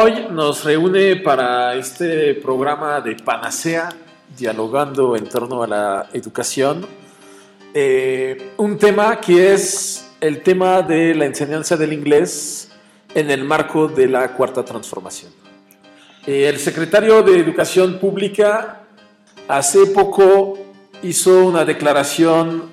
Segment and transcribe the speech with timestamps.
[0.00, 3.90] hoy nos reúne para este programa de Panacea,
[4.38, 6.86] dialogando en torno a la educación,
[7.74, 12.70] eh, un tema que es el tema de la enseñanza del inglés
[13.14, 15.32] en el marco de la cuarta transformación.
[16.26, 18.80] Eh, el secretario de Educación Pública
[19.48, 20.58] hace poco
[21.02, 22.70] hizo una declaración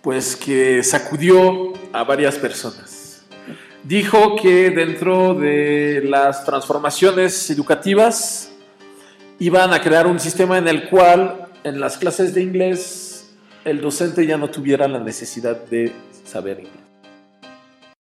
[0.00, 3.01] pues que sacudió a varias personas.
[3.84, 8.52] Dijo que dentro de las transformaciones educativas
[9.40, 14.24] iban a crear un sistema en el cual en las clases de inglés el docente
[14.24, 15.92] ya no tuviera la necesidad de
[16.24, 16.82] saber inglés.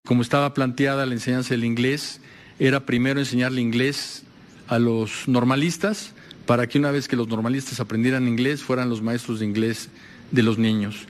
[0.04, 2.20] Como estaba planteada la enseñanza del inglés,
[2.58, 4.24] era primero enseñarle inglés
[4.68, 6.12] a los normalistas
[6.44, 9.88] para que una vez que los normalistas aprendieran inglés fueran los maestros de inglés
[10.30, 11.06] de los niños.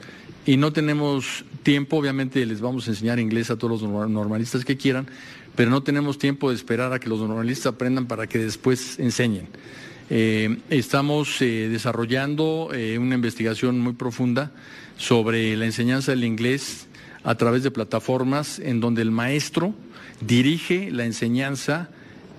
[0.47, 4.77] Y no tenemos tiempo, obviamente les vamos a enseñar inglés a todos los normalistas que
[4.77, 5.07] quieran,
[5.55, 9.48] pero no tenemos tiempo de esperar a que los normalistas aprendan para que después enseñen.
[10.12, 14.51] Eh, estamos eh, desarrollando eh, una investigación muy profunda
[14.98, 16.89] sobre la enseñanza del inglés
[17.23, 19.73] a través de plataformas en donde el maestro
[20.20, 21.91] dirige la enseñanza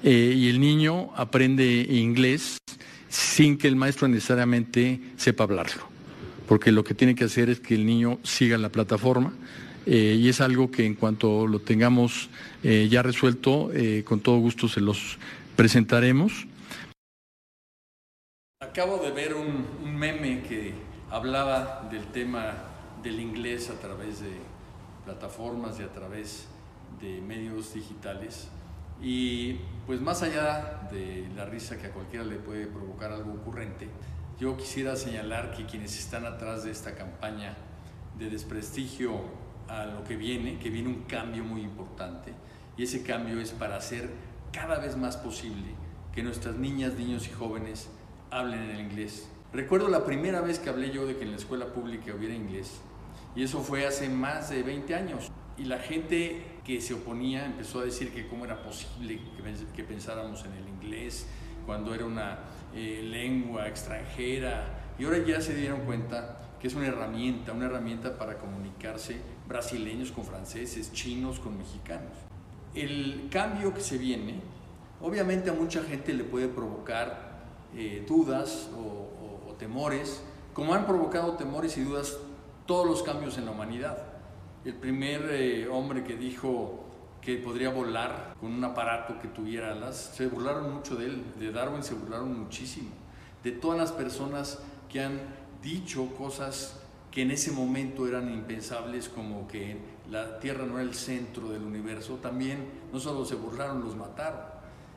[0.03, 2.58] y el niño aprende inglés
[3.08, 5.84] sin que el maestro necesariamente sepa hablarlo,
[6.47, 9.34] porque lo que tiene que hacer es que el niño siga la plataforma
[9.86, 12.30] eh, y es algo que en cuanto lo tengamos
[12.64, 15.17] eh, ya resuelto, eh, con todo gusto se los
[15.56, 16.47] presentaremos.
[18.59, 20.73] Acabo de ver un, un meme que
[21.09, 22.53] hablaba del tema
[23.02, 24.31] del inglés a través de
[25.03, 26.47] plataformas y a través
[27.02, 28.50] de medios digitales.
[29.02, 29.53] Y
[29.88, 33.88] pues más allá de la risa que a cualquiera le puede provocar algo ocurrente,
[34.42, 37.56] yo quisiera señalar que quienes están atrás de esta campaña
[38.17, 39.22] de desprestigio
[39.67, 42.34] a lo que viene, que viene un cambio muy importante,
[42.75, 44.09] y ese cambio es para hacer
[44.52, 45.75] cada vez más posible
[46.12, 47.92] que nuestras niñas, niños y jóvenes
[48.31, 49.29] hablen en el inglés.
[49.53, 52.81] Recuerdo la primera vez que hablé yo de que en la escuela pública hubiera inglés,
[53.35, 57.81] y eso fue hace más de 20 años y la gente que se oponía empezó
[57.81, 59.22] a decir que cómo era posible
[59.75, 61.28] que, pensáramos en el inglés
[61.68, 62.40] cuando era una
[62.74, 64.94] eh, lengua extranjera.
[64.98, 69.18] Y ahora ya se dieron cuenta que es una herramienta, una herramienta para comunicarse
[69.48, 72.14] brasileños con franceses, chinos con mexicanos.
[72.74, 74.40] El cambio que se viene,
[75.02, 77.46] obviamente a mucha gente le puede provocar
[77.76, 82.18] eh, dudas o temores, como han provocado temores y dudas
[82.66, 84.12] todos los cambios en la humanidad
[84.66, 86.86] el primer eh, hombre que dijo
[87.22, 91.52] que podría volar con un aparato que tuviera alas, se burlaron mucho de él, de
[91.52, 92.90] Darwin se burlaron muchísimo,
[93.44, 94.59] de todas las personas
[94.90, 95.20] que han
[95.62, 96.80] dicho cosas
[97.12, 99.78] que en ese momento eran impensables, como que
[100.09, 104.42] la Tierra no era el centro del universo, también no solo se burlaron, los mataron.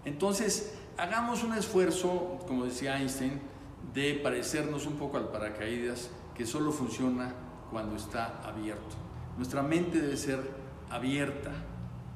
[0.05, 3.41] Entonces, hagamos un esfuerzo, como decía Einstein,
[3.93, 7.35] de parecernos un poco al paracaídas, que solo funciona
[7.71, 8.97] cuando está abierto.
[9.37, 10.41] Nuestra mente debe ser
[10.91, 11.53] abierta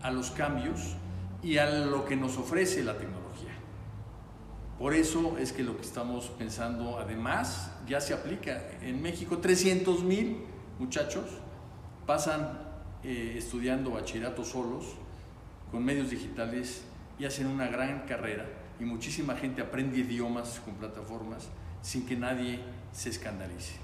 [0.02, 0.96] a los cambios
[1.42, 3.52] y a lo que nos ofrece la tecnología.
[4.78, 8.62] Por eso es que lo que estamos pensando, además, ya se aplica.
[8.80, 10.44] En México 300 mil
[10.78, 11.24] muchachos
[12.06, 12.58] pasan
[13.02, 14.84] eh, estudiando bachillerato solos,
[15.70, 16.84] con medios digitales,
[17.18, 18.46] y hacen una gran carrera.
[18.78, 21.48] Y muchísima gente aprende idiomas con plataformas
[21.82, 22.60] sin que nadie
[22.92, 23.74] se escandalice.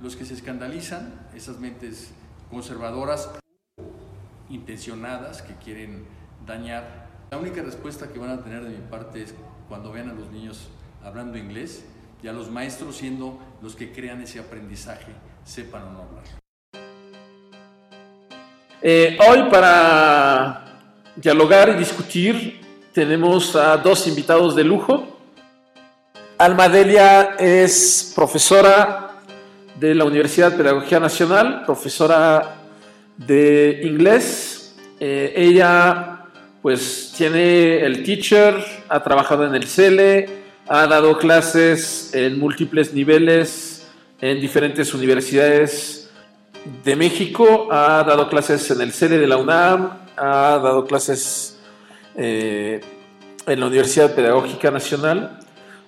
[0.00, 2.12] Los que se escandalizan, esas mentes
[2.48, 3.28] conservadoras
[4.52, 6.04] intencionadas que quieren
[6.46, 7.08] dañar.
[7.30, 9.34] La única respuesta que van a tener de mi parte es
[9.68, 10.68] cuando vean a los niños
[11.02, 11.84] hablando inglés
[12.22, 15.12] y a los maestros siendo los que crean ese aprendizaje,
[15.44, 16.24] sepan o no hablar.
[18.80, 20.64] Eh, hoy para
[21.16, 22.60] dialogar y discutir
[22.92, 25.18] tenemos a dos invitados de lujo.
[26.38, 29.22] Alma Delia es profesora
[29.78, 32.61] de la Universidad Pedagogía Nacional, profesora
[33.16, 34.74] de inglés.
[35.00, 36.26] Eh, ella
[36.60, 38.54] pues tiene el teacher,
[38.88, 40.28] ha trabajado en el CELE,
[40.68, 43.90] ha dado clases en múltiples niveles
[44.20, 46.10] en diferentes universidades
[46.84, 51.58] de México, ha dado clases en el CELE de la UNAM, ha dado clases
[52.16, 52.80] eh,
[53.46, 55.40] en la Universidad Pedagógica Nacional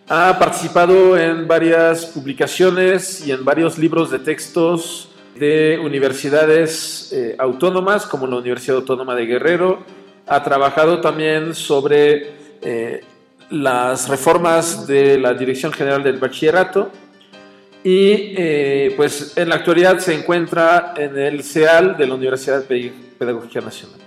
[0.09, 5.09] ha participado en varias publicaciones y en varios libros de textos
[5.39, 9.85] de universidades eh, autónomas, como la Universidad Autónoma de Guerrero.
[10.27, 12.33] Ha trabajado también sobre
[12.63, 13.01] eh,
[13.51, 16.91] las reformas de la Dirección General del Bachillerato
[17.83, 23.61] y eh, pues en la actualidad se encuentra en el CEAL de la Universidad Pedagógica
[23.61, 24.01] Nacional.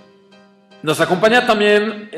[0.82, 2.10] Nos acompaña también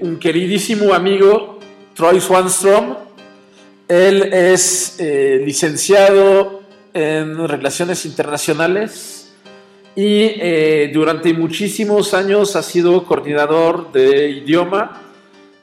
[0.00, 1.58] un queridísimo amigo,
[1.94, 2.96] Troy Swanstrom.
[3.88, 6.63] Él es licenciado
[6.94, 9.34] en Relaciones Internacionales
[9.96, 15.02] y eh, durante muchísimos años ha sido coordinador de idioma.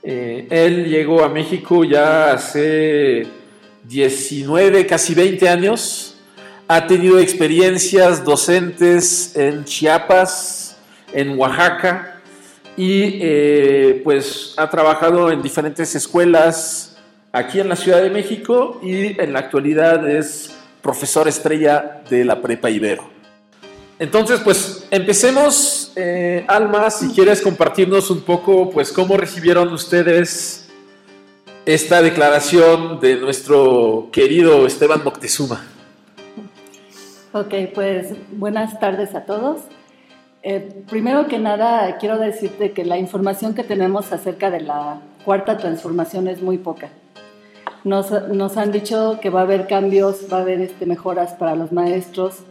[0.04, 3.28] él llegó a México ya hace
[3.84, 6.18] 19, casi 20 años.
[6.68, 10.78] Ha tenido experiencias docentes en Chiapas,
[11.14, 12.22] en Oaxaca,
[12.78, 16.98] y eh, pues ha trabajado en diferentes escuelas
[17.34, 22.42] aquí en la Ciudad de México y en la actualidad es profesor estrella de la
[22.42, 23.10] Prepa Ibero.
[24.00, 30.68] Entonces, pues empecemos, eh, Alma, si quieres compartirnos un poco, pues cómo recibieron ustedes
[31.66, 35.64] esta declaración de nuestro querido Esteban Moctezuma.
[37.34, 39.62] Ok, pues buenas tardes a todos.
[40.44, 45.58] Eh, primero que nada, quiero decirte que la información que tenemos acerca de la cuarta
[45.58, 46.90] transformación es muy poca.
[47.84, 51.72] Nos, han dicho que va a haber cambios, va a haber este, mejoras para los
[51.72, 52.44] maestros.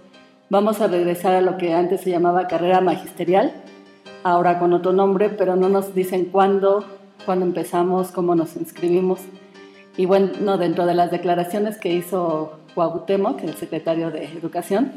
[0.49, 3.53] Vamos a regresar a lo que antes se llamaba carrera magisterial,
[4.25, 6.85] ahora con otro nombre, pero no nos dicen cuándo,
[7.25, 9.21] cuándo empezamos, cómo nos inscribimos.
[9.97, 14.93] Y bueno, dentro de las declaraciones que hizo Cuauhtémoc, el secretario de Educación,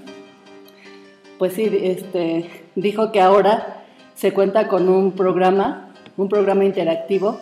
[1.37, 3.83] pues sí, este, dijo que ahora
[4.15, 7.39] se cuenta con un programa, un programa interactivo,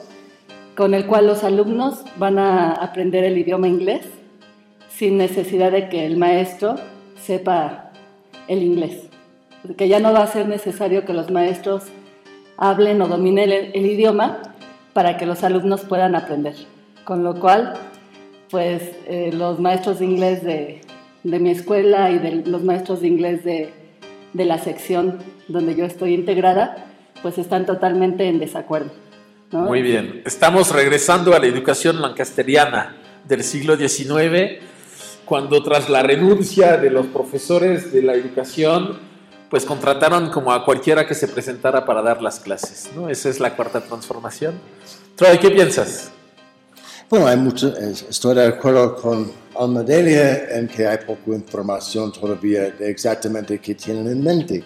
[0.75, 4.05] con el cual los alumnos van a aprender el idioma inglés
[4.89, 6.75] sin necesidad de que el maestro
[7.21, 7.91] sepa
[8.47, 9.07] el inglés.
[9.77, 11.83] Que ya no va a ser necesario que los maestros
[12.57, 14.39] hablen o dominen el, idioma
[14.93, 16.55] para que los alumnos puedan aprender.
[17.03, 17.73] Con lo cual,
[18.49, 20.81] pues eh, los maestros de inglés de,
[21.23, 23.73] de mi escuela y de los maestros de inglés de,
[24.33, 26.85] de la sección donde yo estoy integrada,
[27.21, 28.91] pues están totalmente en desacuerdo.
[29.51, 32.95] Muy bien, estamos regresando a la educación lancasteriana
[33.27, 34.61] del siglo XIX,
[35.25, 38.97] cuando tras la renuncia de los profesores de la educación,
[39.49, 42.91] pues contrataron como a cualquiera que se presentara para dar las clases.
[42.95, 43.09] ¿no?
[43.09, 44.55] Esa es la cuarta transformación.
[45.17, 46.11] Troy, ¿qué piensas?
[47.09, 52.89] Bueno, hay mucho, estoy de acuerdo con Almadelia en que hay poca información todavía de
[52.89, 54.63] exactamente qué tienen en mente.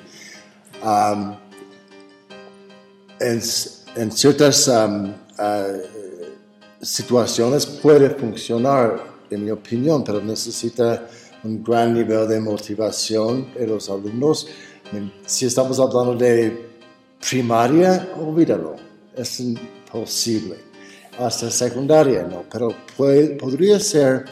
[0.83, 1.37] Um,
[3.95, 11.07] en, ciertas um, uh, situaciones puede funcionar, en mi opinión, pero necesita
[11.43, 14.47] un gran nivel de motivación de los alumnos.
[15.25, 16.69] Si estamos hablando de
[17.27, 18.75] primaria, olvídalo,
[19.15, 20.57] es imposible.
[21.17, 24.25] Hasta secundaria, no, pero podría ser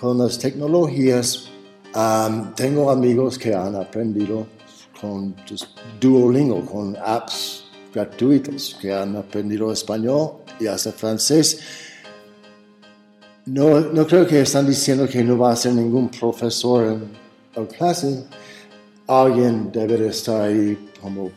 [0.00, 1.50] con las tecnologías,
[2.54, 4.46] tengo amigos que han aprendido
[5.00, 5.34] con
[6.00, 7.67] Duolingo, con apps
[7.98, 11.60] gratuitos, que han aprendido español y hasta francés.
[13.46, 17.08] No, no creo que están diciendo que no va a ser ningún profesor en
[17.56, 18.24] la clase.
[19.06, 21.30] Alguien debe estar ahí como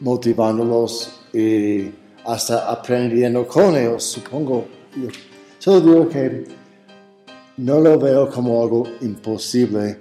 [0.00, 1.90] motivándolos y
[2.24, 4.66] hasta aprendiendo con ellos, supongo.
[4.96, 5.08] Yo
[5.58, 6.44] solo digo que
[7.58, 9.98] no lo veo como algo imposible,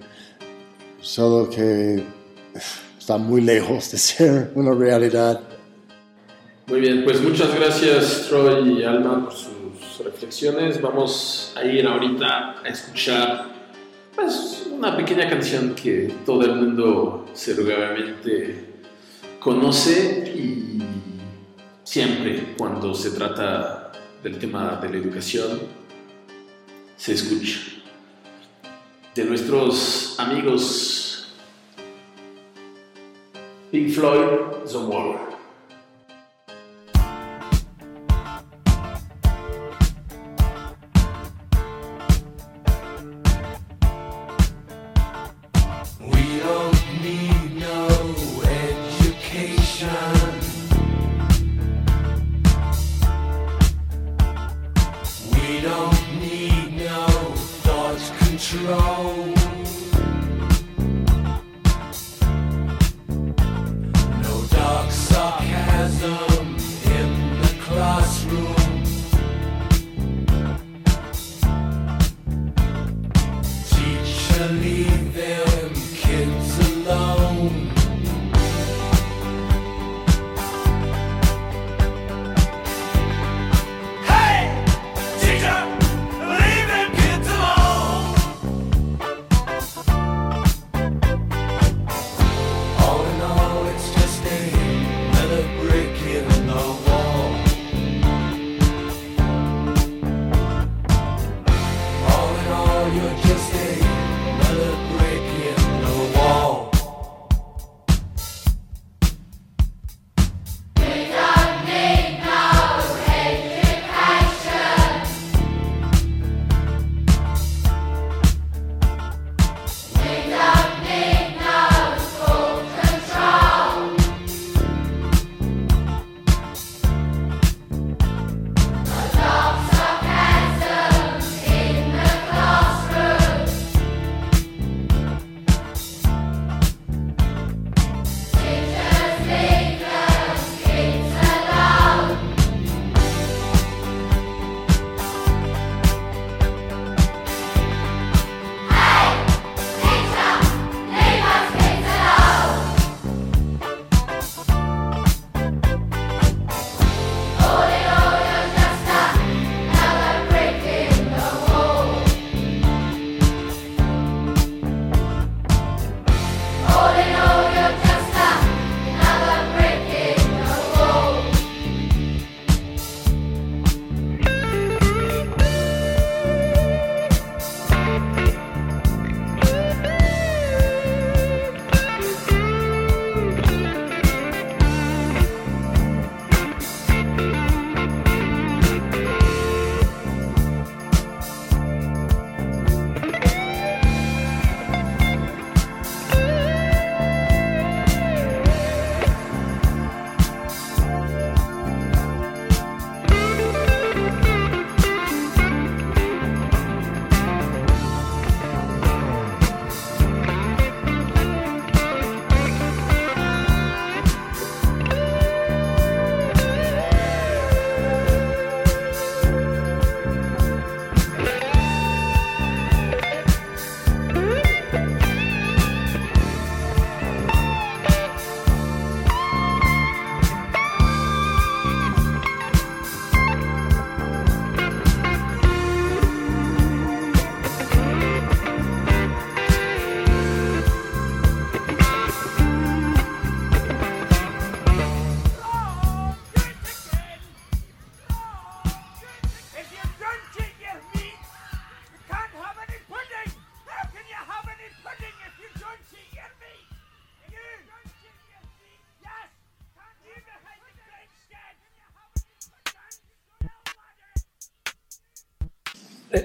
[0.99, 2.03] solo que
[2.97, 5.54] está muy lejos de ser una realidad.
[6.67, 10.81] Muy bien, pues muchas gracias Troy y Alma por sus reflexiones.
[10.81, 13.45] Vamos a ir ahorita a escuchar
[14.15, 18.81] pues, una pequeña canción que todo el mundo seguramente
[19.39, 20.81] conoce y
[21.83, 23.91] siempre cuando se trata
[24.23, 25.59] del tema de la educación
[26.97, 27.59] se escucha.
[29.13, 31.05] De nuestros amigos
[33.71, 35.24] Pink Floyd, The Wall.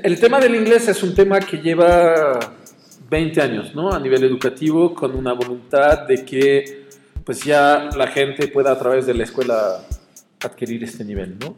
[0.03, 2.39] El tema del inglés es un tema que lleva
[3.09, 3.93] 20 años, ¿no?
[3.93, 6.87] A nivel educativo, con una voluntad de que
[7.25, 9.85] pues ya la gente pueda a través de la escuela
[10.41, 11.57] adquirir este nivel, ¿no?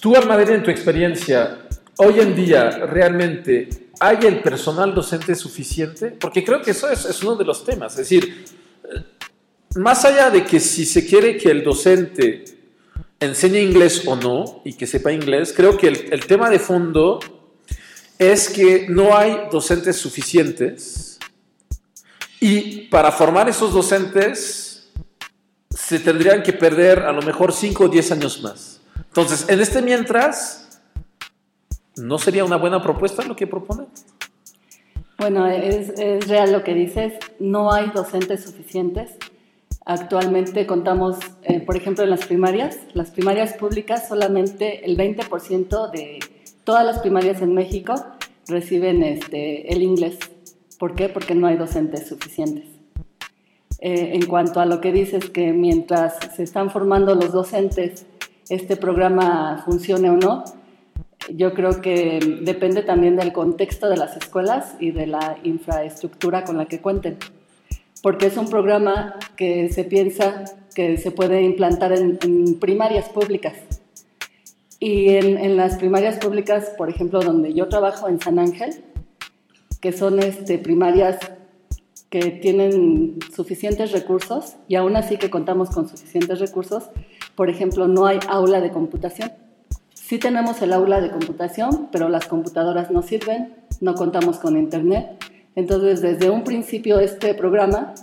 [0.00, 1.58] Tú, Almadera, en tu experiencia,
[1.96, 3.68] hoy en día, ¿realmente
[3.98, 6.10] hay el personal docente suficiente?
[6.10, 7.92] Porque creo que eso es, es uno de los temas.
[7.92, 8.44] Es decir,
[9.76, 12.44] más allá de que si se quiere que el docente
[13.20, 17.20] enseñe inglés o no y que sepa inglés, creo que el, el tema de fondo
[18.20, 21.18] es que no hay docentes suficientes
[22.38, 24.92] y para formar esos docentes
[25.70, 28.82] se tendrían que perder a lo mejor 5 o 10 años más.
[28.98, 30.82] Entonces, en este mientras,
[31.96, 33.86] ¿no sería una buena propuesta lo que propone?
[35.16, 39.12] Bueno, es, real lo que dices, no hay docentes suficientes.
[39.86, 46.20] Actualmente contamos, eh, por ejemplo, en las primarias, las primarias públicas, solamente el 20% de
[46.64, 47.94] todas las primarias en México
[48.48, 50.18] reciben este, el inglés.
[50.78, 51.08] ¿Por qué?
[51.08, 52.64] Porque no hay docentes suficientes.
[53.80, 58.06] Eh, en cuanto a lo que dices, que mientras se están formando los docentes,
[58.48, 60.44] este programa funcione o no,
[61.34, 66.56] yo creo que depende también del contexto de las escuelas y de la infraestructura con
[66.56, 67.18] la que cuenten
[68.02, 72.18] porque es un programa que se piensa que se puede implantar en,
[72.58, 73.54] primarias públicas.
[74.80, 78.82] Y en, las primarias públicas, por ejemplo, donde yo trabajo en San Ángel,
[79.80, 81.18] que son este, primarias
[82.08, 86.90] que tienen suficientes recursos y aún así que contamos con suficientes recursos,
[87.36, 89.30] por ejemplo, no hay aula de computación.
[89.94, 95.20] Sí tenemos el aula de computación, pero las computadoras no sirven, no contamos con internet
[95.56, 97.94] entonces, desde un principio, este programa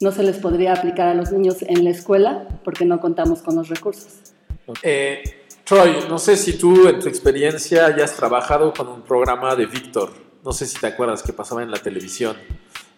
[0.00, 3.56] no se les podría aplicar a los niños en la escuela porque no contamos con
[3.56, 4.34] los recursos.
[4.82, 5.22] Eh,
[5.64, 10.12] Troy, no sé si tú en tu experiencia hayas trabajado con un programa de Víctor.
[10.44, 12.36] No sé si te acuerdas que pasaba en la televisión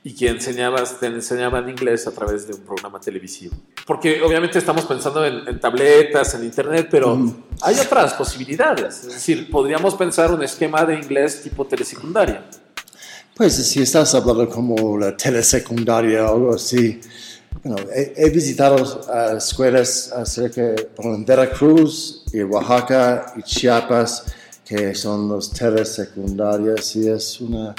[0.03, 3.55] y que enseñabas, te enseñaban inglés a través de un programa televisivo.
[3.87, 7.17] Porque obviamente estamos pensando en, tabletas, en internet, pero
[7.63, 9.05] hay otras posibilidades.
[9.05, 12.45] Es decir, podríamos pensar un esquema de inglés tipo telesecundaria.
[13.37, 17.01] Pues si estás hablando como la telesecundaria o algo así,
[17.65, 20.89] he, visitado uh, escuelas acerca de
[21.27, 24.25] Veracruz y Oaxaca y Chiapas,
[24.65, 27.75] que son los telesecundarias, y es una,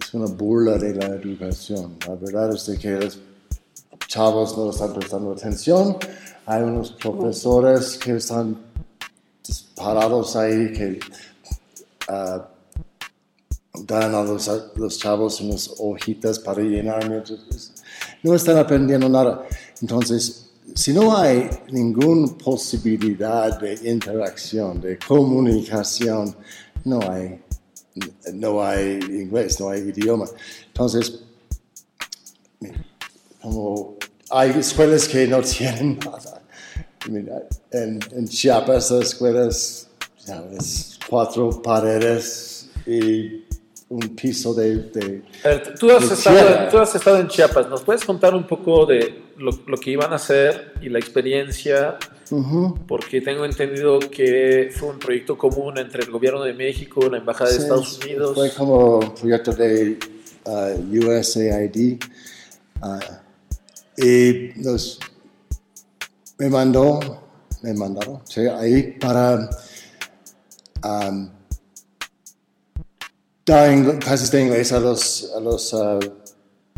[0.00, 1.96] es una burla de la educación.
[2.06, 3.18] La verdad es que los
[4.06, 5.96] chavos no están prestando atención.
[6.46, 8.56] Hay unos profesores que están
[9.76, 11.00] parados ahí que...
[12.08, 12.42] Uh,
[13.86, 17.24] dan a los, los, chavos unas hojitas para llenar.
[18.22, 19.46] No están aprendiendo nada.
[19.80, 26.36] Entonces, si no hay ninguna posibilidad de interacción, de comunicación,
[26.84, 27.42] no hay,
[28.34, 30.26] no hay inglés, no hay idioma.
[30.66, 31.20] Entonces,
[33.40, 33.96] como
[34.30, 36.42] hay escuelas que no tienen nada.
[37.70, 39.88] En, en Chiapas, las escuelas,
[41.08, 43.44] cuatro paredes y
[43.90, 45.22] un piso de...
[45.78, 49.50] tú, has estado, tú, has estado, en Chiapas, ¿nos puedes contar un poco de lo,
[49.66, 51.98] lo que iban a hacer y la experiencia?
[52.86, 57.50] Porque tengo entendido que fue un proyecto común entre el gobierno de México, la Embajada
[57.50, 58.36] de Estados Unidos.
[58.36, 59.98] Fue como un proyecto de
[60.44, 62.00] uh, USAID.
[62.82, 65.00] Uh, y nos,
[66.38, 67.00] me mandó,
[67.62, 68.22] me mandaron
[68.56, 69.50] ahí para...
[70.84, 71.39] Um,
[73.50, 75.98] dar clases de inglés a los, a los uh,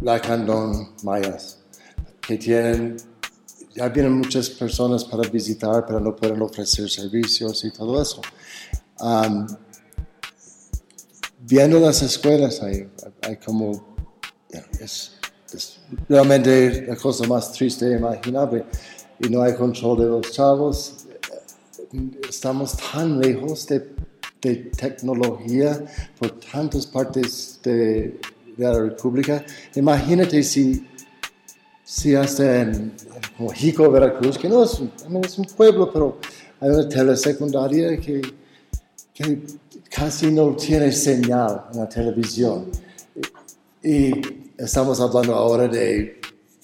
[0.01, 1.59] lacandón mayas,
[2.21, 2.97] que tienen,
[3.75, 8.23] ya vienen muchas personas para visitar, pero no pueden ofrecer servicios y todo eso.
[9.01, 9.47] Um,
[11.41, 12.89] viendo las escuelas, hay,
[13.23, 13.95] hay como,
[14.81, 15.13] es,
[15.53, 18.65] es, realmente la cosa más triste e imaginable,
[19.19, 21.07] y no hay control de los chavos.
[22.27, 23.92] Estamos tan lejos de
[24.43, 25.85] de tecnología
[26.19, 28.19] por tantas partes de,
[28.59, 29.43] la República.
[29.77, 30.87] Imagínate si,
[31.83, 32.93] si hasta en,
[33.39, 34.73] México, Veracruz, que no es,
[35.25, 36.19] es, un pueblo, pero
[36.61, 38.21] hay una telesecundaria que,
[39.15, 39.43] que
[39.91, 42.67] casi no tiene señal en la televisión.
[43.83, 44.13] Y
[44.59, 46.21] estamos hablando ahora de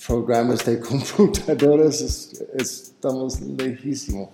[0.06, 4.28] programas de computadoras, estamos lejísimos.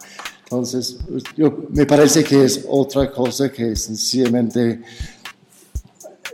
[0.45, 0.99] Entonces,
[1.37, 4.81] yo, me parece que es otra cosa que sencillamente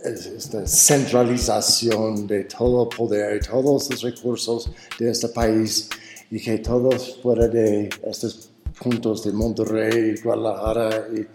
[0.05, 5.89] esta centralización de todo poder, todos los recursos de este país
[6.31, 11.27] y que todos fuera de estos puntos de Monterrey, Guadalajara y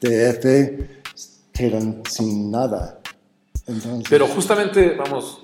[0.00, 0.44] DF
[1.52, 3.00] quedan sin nada.
[3.66, 5.40] Entonces, Pero justamente, vamos,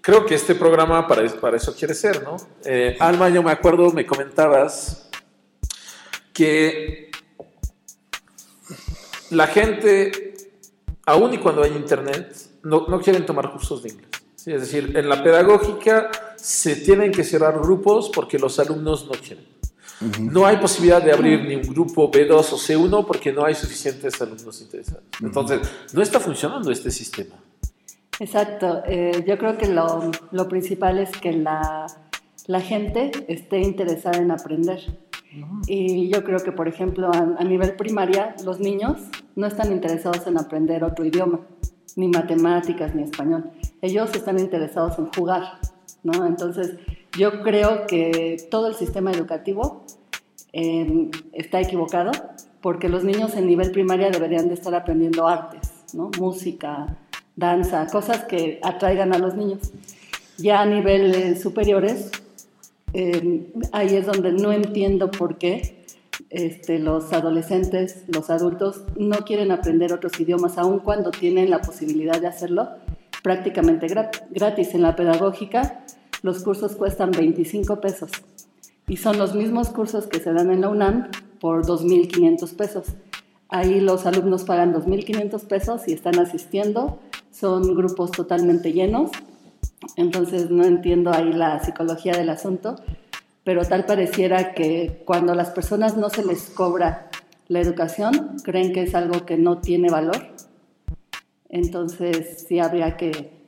[0.00, 2.36] creo que este programa para, para eso quiere ser, ¿no?
[2.64, 5.08] Eh, Alma, yo me acuerdo, me comentabas
[6.32, 7.10] que
[9.30, 10.34] la gente,
[11.06, 14.10] aun y cuando hay internet, no, no quieren tomar cursos de inglés.
[14.36, 14.52] ¿sí?
[14.52, 19.52] Es decir, en la pedagógica se tienen que cerrar grupos porque los alumnos no quieren.
[20.18, 24.20] No hay posibilidad de abrir ni un grupo B2 o C1 porque no hay suficientes
[24.20, 25.04] alumnos interesados.
[25.20, 25.60] Entonces,
[25.92, 27.36] no está funcionando este sistema.
[28.18, 28.82] Exacto.
[28.86, 31.86] Eh, yo creo que lo, lo principal es que la,
[32.46, 34.80] la, gente esté interesada en aprender.
[35.66, 39.00] Y yo creo que, por ejemplo, a, nivel primaria, los niños
[39.34, 41.40] no están interesados en aprender otro idioma,
[41.96, 43.50] ni matemáticas, ni español.
[43.80, 45.58] Ellos están interesados en jugar,
[46.02, 46.26] ¿no?
[46.26, 46.76] Entonces,
[47.16, 49.84] yo creo que todo el sistema educativo
[50.52, 52.10] eh, está equivocado
[52.60, 56.10] porque los niños en nivel primaria deberían de estar aprendiendo artes, ¿no?
[56.18, 56.96] música,
[57.36, 59.72] danza, cosas que atraigan a los niños.
[60.38, 62.10] Ya a niveles superiores,
[62.94, 65.84] eh, ahí es donde no entiendo por qué
[66.30, 72.20] este, los adolescentes, los adultos, no quieren aprender otros idiomas, aun cuando tienen la posibilidad
[72.20, 72.68] de hacerlo
[73.22, 73.86] prácticamente
[74.30, 74.74] gratis.
[74.74, 75.84] En la pedagógica,
[76.22, 78.10] los cursos cuestan 25 pesos
[78.88, 82.86] y son los mismos cursos que se dan en la UNAM por 2.500 pesos.
[83.48, 86.98] Ahí los alumnos pagan 2.500 pesos y están asistiendo,
[87.30, 89.10] son grupos totalmente llenos,
[89.96, 92.76] entonces no entiendo ahí la psicología del asunto,
[93.44, 97.10] pero tal pareciera que cuando a las personas no se les cobra
[97.48, 100.34] la educación, creen que es algo que no tiene valor,
[101.48, 103.42] entonces sí habría que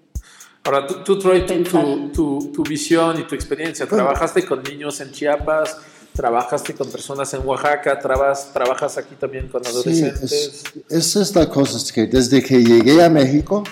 [0.66, 5.12] Ahora, tú, tú Troy, tu, tu, tu, visión y tu experiencia, trabajaste con niños en
[5.12, 5.76] Chiapas,
[6.14, 10.30] trabajaste con personas en Oaxaca, trabas, trabajas aquí también con adolescentes.
[10.30, 13.62] Sí, es, esa es la cosa, es que desde que llegué a México,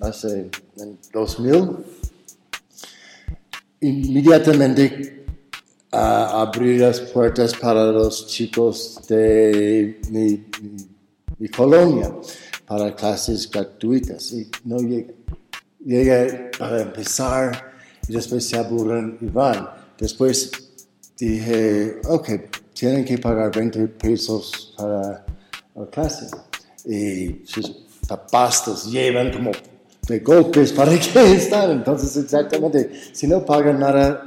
[0.00, 1.70] hace en 2000,
[3.82, 5.24] inmediatamente
[5.92, 12.14] uh, abrí las puertas para los chicos de mi, colonia,
[12.66, 14.32] para clases gratuitas.
[14.32, 15.14] Y no llegué
[15.84, 17.72] llega a empezar
[18.08, 19.68] y después se aburren y van.
[19.98, 20.50] Después
[21.18, 22.30] dije, ok,
[22.72, 25.26] tienen que pagar 20 pesos para
[25.74, 26.26] la clase.
[26.84, 27.70] Y sus
[28.06, 29.50] papás llevan como
[30.06, 31.70] de golpes para que están.
[31.70, 34.26] Entonces, exactamente, si no pagan nada,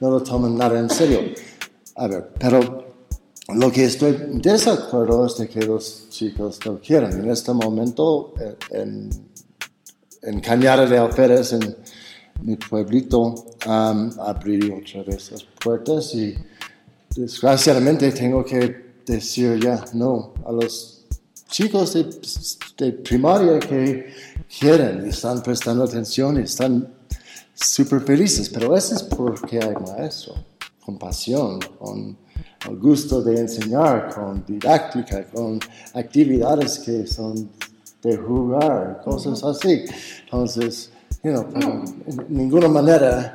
[0.00, 1.20] no lo toman nada en serio.
[1.96, 2.94] A ver, pero
[3.54, 7.12] lo que estoy desacuerdo es de que los chicos no quieran.
[7.12, 8.32] En este momento,
[8.70, 9.10] en
[10.22, 11.76] en Cañada de Alférez, en
[12.42, 13.34] mi pueblito,
[13.66, 16.34] um, abrí otra vez las puertas y
[17.14, 20.99] desgraciadamente tengo que decir ya no a los
[21.50, 22.08] chicos de,
[22.78, 24.12] de primaria que
[24.58, 26.94] quieren y están prestando atención y están
[27.54, 30.34] súper felices, pero eso es porque hay maestro,
[30.84, 32.16] con pasión, con
[32.68, 35.58] el gusto de enseñar, con didáctica, con
[35.94, 37.50] actividades que son
[38.02, 39.84] de jugar, cosas así.
[40.24, 40.90] Entonces,
[41.22, 43.34] you know, en ninguna manera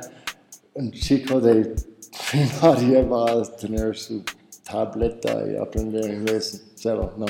[0.74, 1.74] un chico de
[2.30, 4.22] primaria va a tener su
[4.68, 7.26] tableta y aprender inglés cero, no.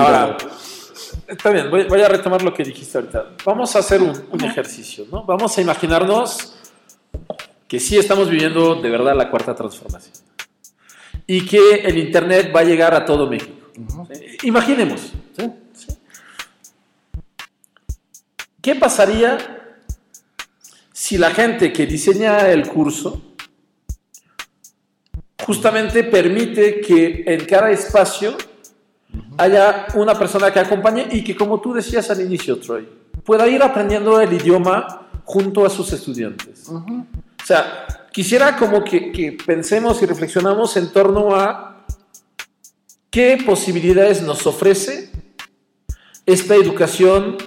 [0.00, 0.36] Ahora,
[1.26, 3.36] está bien, voy, voy, a retomar lo que dijiste ahorita.
[3.44, 5.24] Vamos a hacer un, un ejercicio, ¿no?
[5.24, 6.54] Vamos a imaginarnos
[7.66, 10.14] que sí estamos viviendo de verdad la cuarta transformación
[11.26, 13.52] y que el Internet va a llegar a todo México.
[13.76, 14.44] Uh -huh.
[14.44, 15.12] Imaginemos.
[15.36, 15.52] ¿sí?
[18.62, 19.38] ¿Qué pasaría
[20.92, 23.22] si la gente que diseña el curso
[25.48, 28.36] justamente permite que en cada espacio
[29.38, 32.86] haya una persona que acompañe y que, como tú decías al inicio, Troy,
[33.24, 36.68] pueda ir aprendiendo el idioma junto a sus estudiantes?
[36.68, 37.06] Uh -huh.
[37.42, 41.82] O sea, quisiera como que, que pensemos y reflexionamos en torno a
[43.08, 45.10] qué posibilidades nos ofrece
[46.26, 47.38] esta educación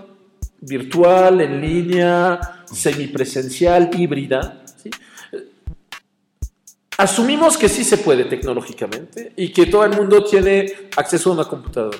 [0.59, 4.63] virtual, en línea, semipresencial, híbrida.
[7.01, 11.45] Asumimos que sí se puede tecnológicamente y que todo el mundo tiene acceso a una
[11.45, 11.97] computadora.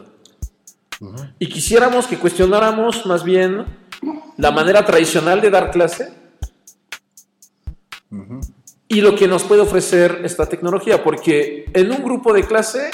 [0.99, 1.33] Uh -huh.
[1.39, 3.65] Y quisiéramos que cuestionáramos más bien
[4.37, 6.13] la manera tradicional de dar clase
[8.11, 8.53] uh -huh.
[8.87, 12.91] y lo que nos puede ofrecer esta tecnología, porque en un grupo de clase,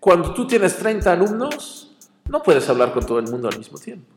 [0.00, 1.94] cuando tú tienes 30 alumnos,
[2.30, 4.10] no puedes hablar con todo el mundo al mismo tiempo.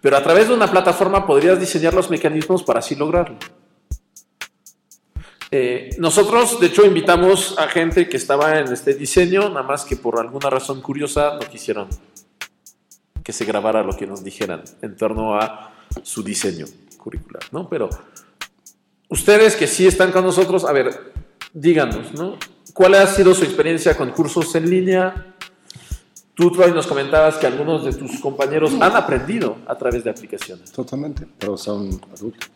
[0.00, 3.38] Pero a través de una plataforma podrías diseñar los mecanismos para así lograrlo.
[5.52, 9.96] Eh, nosotros, de hecho, invitamos a gente que estaba en este diseño, nada más que
[9.96, 11.88] por alguna razón curiosa no quisieron
[13.24, 17.68] que se grabara lo que nos dijeran en torno a su diseño curricular, ¿no?
[17.68, 17.88] Pero
[19.08, 21.12] ustedes que sí están con nosotros, a ver,
[21.52, 22.36] díganos, ¿no?
[22.72, 25.34] ¿Cuál ha sido su experiencia con cursos en línea?
[26.34, 30.70] Tú, Troy, nos comentabas que algunos de tus compañeros han aprendido a través de aplicaciones.
[30.70, 32.50] Totalmente, pero son adultos.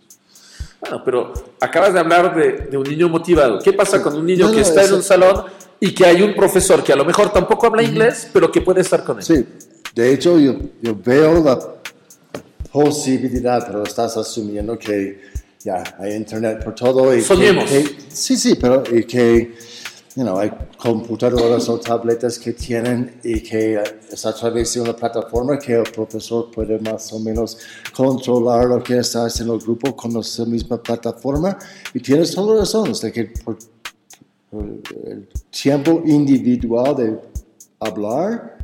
[0.85, 3.59] Bueno, pero acabas de hablar de, de un niño motivado.
[3.59, 5.44] ¿Qué pasa con un niño No, que no, está en eso- un salón
[5.81, 8.81] y que hay un profesor que a lo mejor tampoco habla inglés, pero que puede
[8.83, 9.25] estar con él?
[9.25, 9.44] Sí,
[9.94, 11.59] de hecho yo, yo veo la
[12.73, 15.20] posibilidad, pero estás asumiendo que
[15.61, 17.12] ya hay internet por todo.
[17.14, 17.70] Y que- Soñemos.
[17.70, 19.55] que- sí, sí, pero y que
[20.16, 24.94] you know, hay computadoras o tabletas que tienen y que es a través de una
[24.94, 27.59] plataforma que el profesor puede más o menos
[27.92, 31.59] controlar lo que está haciendo el grupo con esa misma plataforma.
[31.92, 33.59] Y tienes toda la razón, de que por
[34.53, 37.18] el tiempo individual de
[37.81, 38.59] hablar,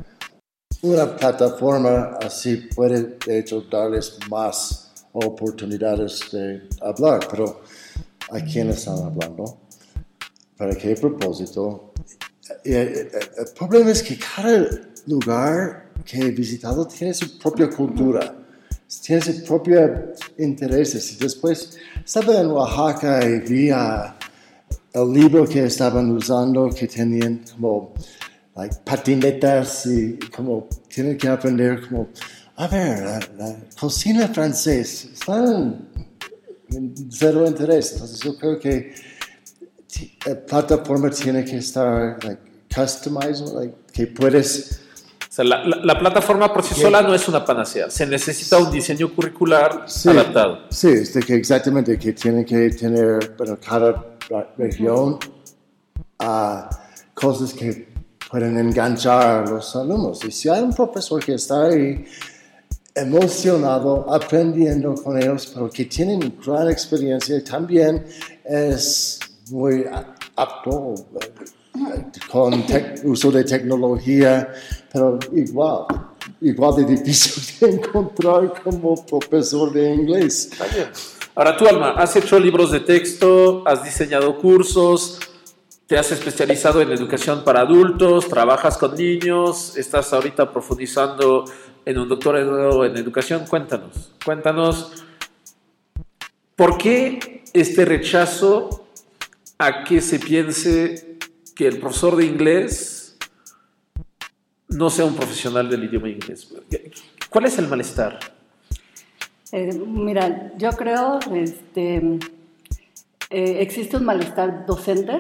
[0.83, 7.61] una plataforma así puede de hecho darles más oportunidades de hablar, pero
[8.31, 9.59] ¿a quién están hablando?
[10.61, 11.95] ¿Para qué propósito?
[12.67, 14.69] Eh, eh, El problema es que cada
[15.07, 18.35] lugar que he visitado tiene su propia cultura,
[19.03, 19.91] tiene sus propios
[20.37, 21.13] intereses.
[21.13, 24.15] Y después estaba en Oaxaca y vi a-
[24.93, 27.95] el libro que estaban usando, que tenían como
[28.55, 32.09] like, patinetas y como tienen que aprender como,
[32.57, 35.89] a ver, la, la cocina francesa, están
[36.69, 37.93] en cero interés.
[37.95, 38.93] Entonces yo creo que
[40.27, 42.41] la plataforma tiene que estar like,
[42.75, 44.81] customized, like, que puedes...
[45.29, 47.89] O sea, la, la- la plataforma por sí sola no es una panacea.
[47.91, 50.59] Se necesita un diseño curricular Sí, adaptado.
[50.71, 54.17] Sí, es de que exactamente que tienen que tener, bueno, cada
[54.59, 55.19] región
[56.19, 56.69] a
[57.15, 57.89] cosas que
[58.31, 60.25] pueden enganchar a los alumnos.
[60.25, 62.05] Y si hay un profesor que está ahí
[62.95, 68.05] emocionado, aprendiendo con ellos, pero que tienen gran experiencia también
[68.45, 69.19] es
[69.51, 69.85] muy
[70.37, 70.95] apto
[72.31, 72.65] con
[73.05, 74.53] uso de tecnología,
[74.93, 75.87] pero igual,
[76.41, 80.51] igual de difícil de encontrar como profesor de inglés.
[81.35, 85.19] Ahora tú, Alma, has hecho libros de texto, has diseñado cursos,
[85.87, 91.45] te has especializado en educación para adultos, trabajas con niños, estás ahorita profundizando
[91.85, 93.47] en un doctorado en educación.
[93.49, 94.93] Cuéntanos, cuéntanos,
[96.57, 98.90] ¿por qué este rechazo
[99.61, 101.19] a que se piense
[101.55, 103.19] que el profesor de inglés
[104.69, 106.49] no sea un profesional del idioma inglés?
[107.29, 108.19] ¿Cuál es el malestar?
[109.53, 111.97] Eh, mira, yo creo este,
[113.29, 115.19] eh, existe un malestar docente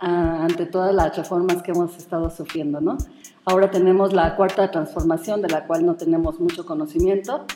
[0.00, 2.98] ah, ante todas las reformas que hemos estado sufriendo, ¿no?
[3.46, 7.46] Ahora tenemos la cuarta transformación de la cual no tenemos mucho conocimiento,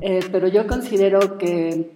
[0.00, 1.92] eh, pero yo considero que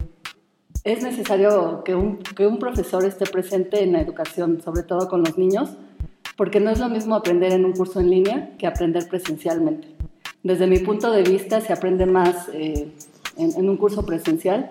[0.84, 5.22] es necesario que un, que un profesor esté presente en la educación, sobre todo con
[5.22, 5.70] los niños,
[6.36, 9.88] porque no es lo mismo aprender en un curso en línea que aprender presencialmente.
[10.42, 12.92] Desde mi punto de vista, se aprende más eh,
[13.38, 14.70] en, en un curso presencial,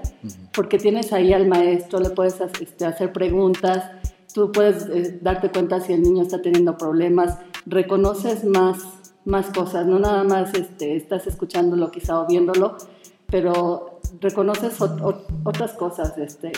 [0.54, 3.90] porque tienes ahí al maestro, le puedes este, hacer preguntas,
[4.34, 8.84] tú puedes eh, darte cuenta si el niño está teniendo problemas, reconoces más,
[9.26, 12.78] más cosas, no nada más este, estás escuchándolo quizá o viéndolo,
[13.26, 16.52] pero reconoces ot- ot- otras cosas, este,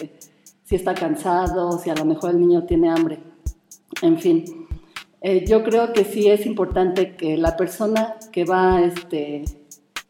[0.64, 3.20] si está cansado, si a lo mejor el niño tiene hambre,
[4.02, 4.68] en fin.
[5.22, 9.44] Eh, yo creo que sí es importante que la persona que va, este,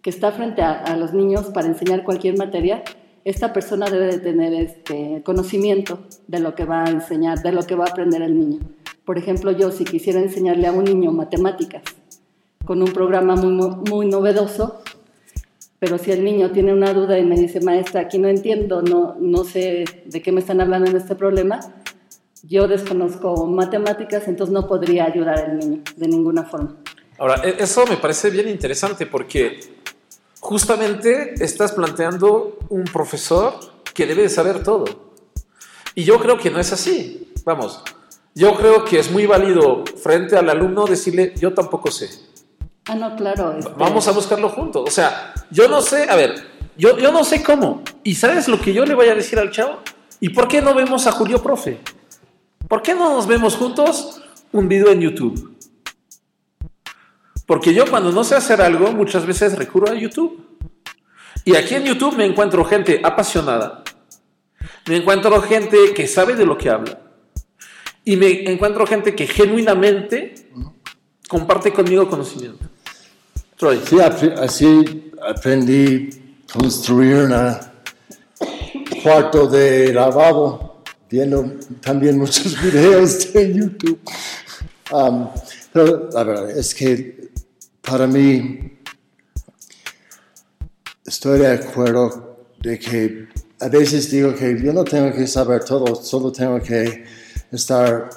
[0.01, 2.83] que está frente a, los niños para enseñar cualquier materia,
[3.23, 7.63] esta persona debe de tener este conocimiento de lo que va a enseñar, de lo
[7.63, 8.59] que va a aprender el niño.
[9.05, 11.83] Por ejemplo, yo si quisiera enseñarle a un niño matemáticas
[12.65, 13.51] con un programa muy,
[13.89, 14.81] muy novedoso,
[15.85, 19.15] pero si el niño tiene una duda y me dice, maestra, aquí no entiendo, no,
[19.19, 21.59] no sé de qué me están hablando en este problema,
[22.41, 26.75] yo desconozco matemáticas, entonces no podría ayudar al niño de ninguna forma.
[27.19, 29.59] Ahora, e- eso me parece bien interesante porque
[30.39, 33.53] justamente estás planteando un profesor
[33.93, 34.85] que debe de saber todo.
[35.93, 37.31] Y yo creo que no es así.
[37.45, 37.83] Vamos,
[38.33, 42.09] yo creo que es muy válido frente al alumno decirle, yo tampoco sé.
[42.87, 43.57] Ah, no, claro.
[43.57, 44.83] este, Vamos a buscarlo juntos.
[44.87, 46.35] O sea, yo no sé, a ver,
[46.77, 47.83] yo, yo no sé cómo.
[48.03, 49.79] ¿Y sabes lo que yo le voy a decir al chavo?
[50.19, 51.79] ¿Y por qué no vemos a Julio Profe?
[52.67, 54.21] ¿Por qué no nos vemos juntos
[54.51, 55.57] un video en YouTube?
[57.45, 60.45] Porque yo cuando no sé hacer algo, muchas veces recurro a YouTube.
[61.43, 63.83] Y aquí en YouTube me encuentro gente apasionada.
[64.87, 66.99] Me encuentro gente que sabe de lo que habla.
[68.03, 70.49] Y me encuentro gente que genuinamente
[71.27, 72.65] comparte conmigo conocimiento.
[73.57, 73.81] Troy.
[73.87, 73.97] Sí,
[74.37, 76.09] así aprendí
[76.49, 77.33] a construir un
[79.01, 83.99] cuarto de lavabo, viendo también muchos videos de YouTube.
[84.91, 85.29] Um,
[85.71, 87.31] pero la verdad es que
[87.81, 88.77] para mí
[91.05, 93.27] estoy de acuerdo de que
[93.61, 97.05] a veces digo que yo no tengo que saber todo, solo tengo que
[97.51, 98.09] estar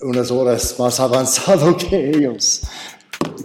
[0.00, 2.62] unas horas más avanzado que ellos.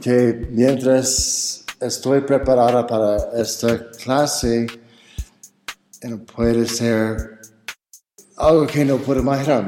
[0.01, 4.67] Que mientras estoy preparada para esta clase,
[6.01, 7.39] eh, puede ser
[8.37, 9.65] algo que no puedo imaginar.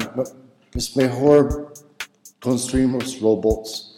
[0.74, 1.74] Es mejor
[2.42, 3.98] construimos robots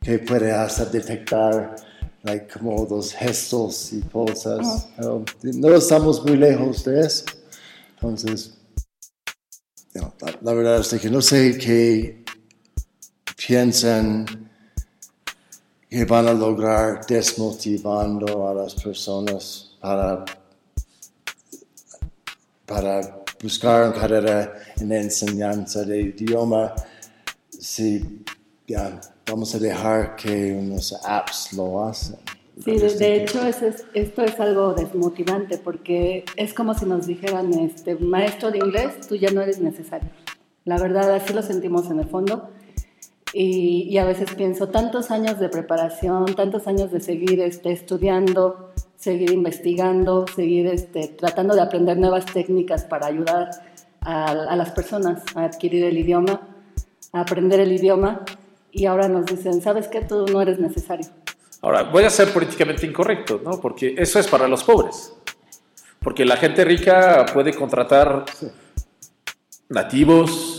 [0.00, 1.74] que puede hasta detectar
[2.22, 4.88] like, como los gestos y cosas.
[4.98, 7.24] Um, no estamos muy lejos de eso.
[7.94, 8.54] Entonces,
[9.94, 12.24] no, la, la verdad es que no sé qué
[13.36, 14.45] piensan
[15.96, 20.26] que van a lograr desmotivando a las personas para,
[22.66, 26.74] para buscar una carrera en enseñanza de idioma
[27.48, 28.24] si
[28.66, 32.16] ya vamos a dejar que unos apps lo hacen.
[32.62, 37.06] Sí, de, de hecho eso es- esto es algo desmotivante porque es como si nos
[37.06, 40.10] dijeran, este, maestro de inglés, tú ya no eres necesario.
[40.66, 42.50] La verdad, así lo sentimos en el fondo.
[43.32, 48.72] Y, y a veces pienso, tantos años de preparación, tantos años de seguir este, estudiando,
[48.96, 53.50] seguir investigando, seguir este, tratando de aprender nuevas técnicas para ayudar
[54.00, 56.40] a, a las personas a adquirir el idioma,
[57.12, 58.24] a aprender el idioma.
[58.70, 60.02] Y ahora nos dicen, ¿sabes qué?
[60.02, 61.06] Tú no eres necesario.
[61.62, 63.60] Ahora, voy a ser políticamente incorrecto, ¿no?
[63.60, 65.12] Porque eso es para los pobres.
[66.00, 68.24] Porque la gente rica puede contratar
[69.68, 70.55] nativos,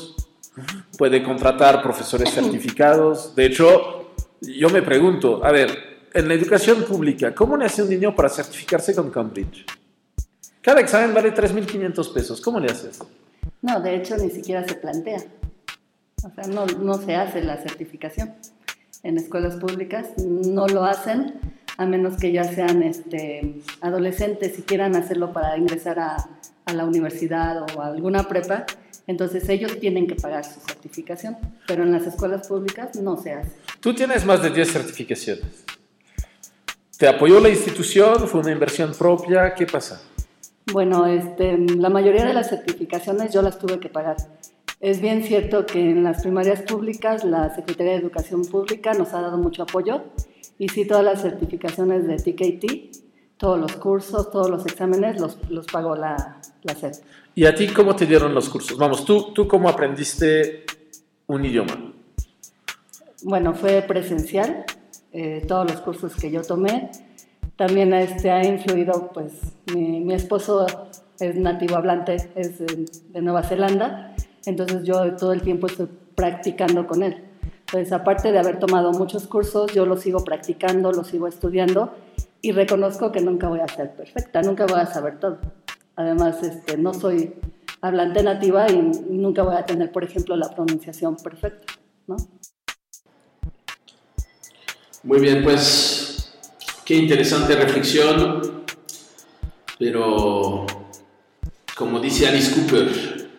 [0.97, 3.36] puede contratar profesores certificados.
[3.36, 5.69] De hecho, yo me pregunto, a ver,
[6.13, 9.65] en la educación pública, ¿cómo le hace un niño para certificarse con Cambridge?
[10.62, 12.41] Cada examen vale 3.500 pesos.
[12.41, 12.99] ¿Cómo le haces?
[13.62, 15.23] No, de hecho ni siquiera se plantea.
[16.23, 18.33] O sea, no, no se hace la certificación.
[19.03, 21.39] En escuelas públicas no lo hacen
[21.77, 26.17] a menos que ya sean este, adolescentes y quieran hacerlo para ingresar a,
[26.65, 28.65] a la universidad o a alguna prepa.
[29.08, 33.52] Entonces ellos tienen que pagar su certificación, pero en las escuelas públicas no se hace.
[33.80, 35.65] Tú tienes más de 10 certificaciones.
[36.98, 38.28] ¿Te apoyó la institución?
[38.28, 39.54] ¿Fue una inversión propia?
[39.56, 40.02] ¿Qué pasa?
[40.74, 44.17] Bueno, este, la mayoría de las certificaciones yo las tuve que pagar.
[44.82, 49.22] Es bien cierto que en las primarias públicas la Secretaría de Educación Pública nos ha
[49.22, 50.04] dado mucho apoyo
[50.60, 55.65] y sí todas las certificaciones de TKT, todos los cursos, todos los exámenes los, los
[55.67, 56.93] pagó la, la SED.
[57.38, 58.80] ¿Y a ti cómo te dieron los cursos?
[58.80, 60.65] Vamos, ¿tú, tú cómo aprendiste
[61.28, 61.93] un idioma?
[63.21, 64.65] Bueno, fue presencial,
[65.12, 66.89] eh, todos los cursos que yo tomé.
[67.56, 69.34] También este, ha influido, pues,
[69.71, 70.65] mi, esposo
[71.19, 74.15] es nativo hablante, es de, de Nueva Zelanda,
[74.47, 77.23] entonces yo todo el tiempo estoy practicando con él.
[77.67, 81.93] Entonces, aparte de haber tomado muchos cursos, yo lo sigo practicando, lo sigo estudiando
[82.41, 85.38] y reconozco que nunca voy a ser perfecta, nunca voy a saber todo.
[85.97, 87.33] Además, este, no soy
[87.81, 91.73] hablante nativa y nunca voy a tener, por ejemplo, la pronunciación perfecta,
[92.05, 92.15] ¿no?
[95.03, 96.38] Muy bien, pues
[96.86, 98.63] qué interesante reflexión,
[99.79, 100.67] pero
[101.75, 103.29] como dice Alice Cooper,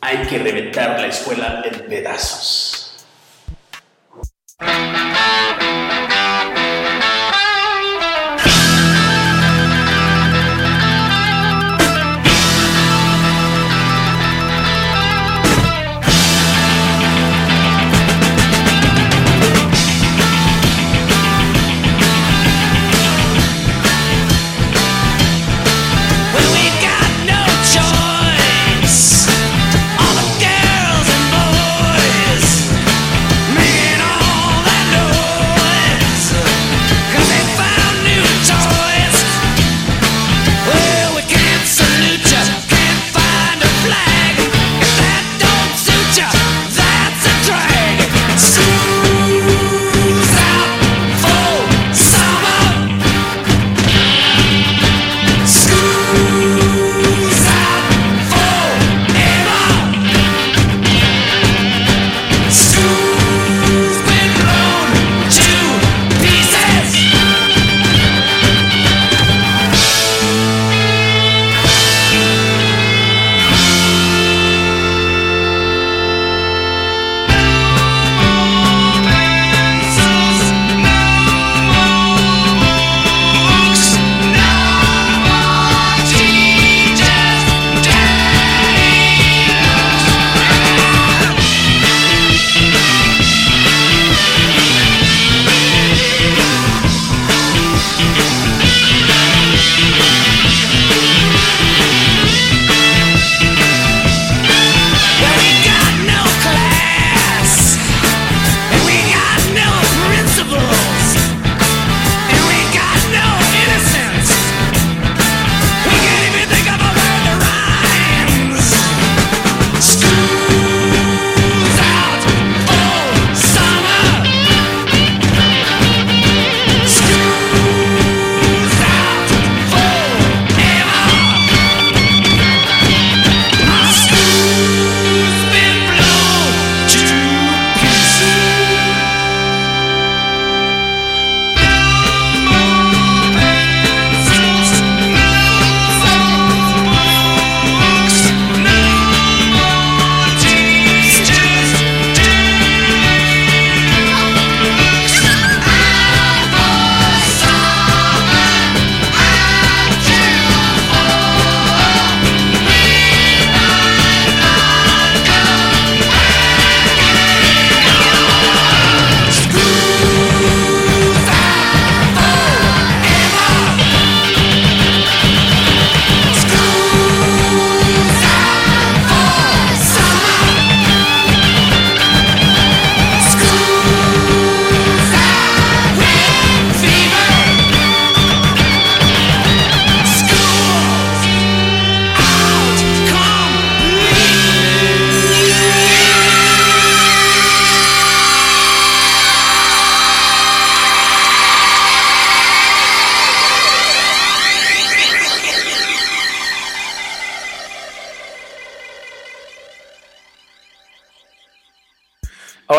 [0.00, 3.06] hay que reventar la escuela en pedazos.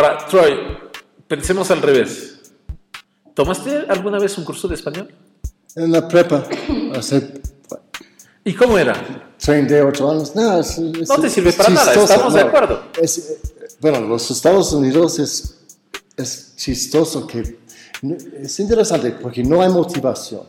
[0.04, 0.54] Ahora, Troy,
[1.30, 2.36] pensemos al revés.
[3.34, 5.08] ¿Tomaste alguna vez un curso de español?
[5.78, 6.44] En la prepa,
[6.96, 7.42] hace
[8.44, 8.94] ¿Y cómo era?
[9.40, 12.48] 38 años, no, es, es- No te sirve para nada, chistoso, estamos de no.
[12.48, 12.84] acuerdo.
[13.02, 13.38] Es, eh,
[13.80, 15.60] bueno, los Estados Unidos es,
[16.18, 17.60] es chistoso que
[18.42, 20.42] es interesante porque no hay motivación.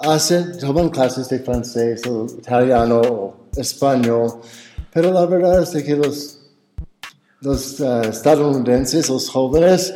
[0.00, 4.34] Hacen, toman clases de francés o italiano o español,
[4.92, 6.40] pero la verdad es de que los,
[7.42, 9.94] los eh, estadounidenses, los jóvenes,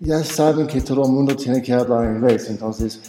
[0.00, 3.00] ya saben que todo el mundo tiene que hablar inglés, entonces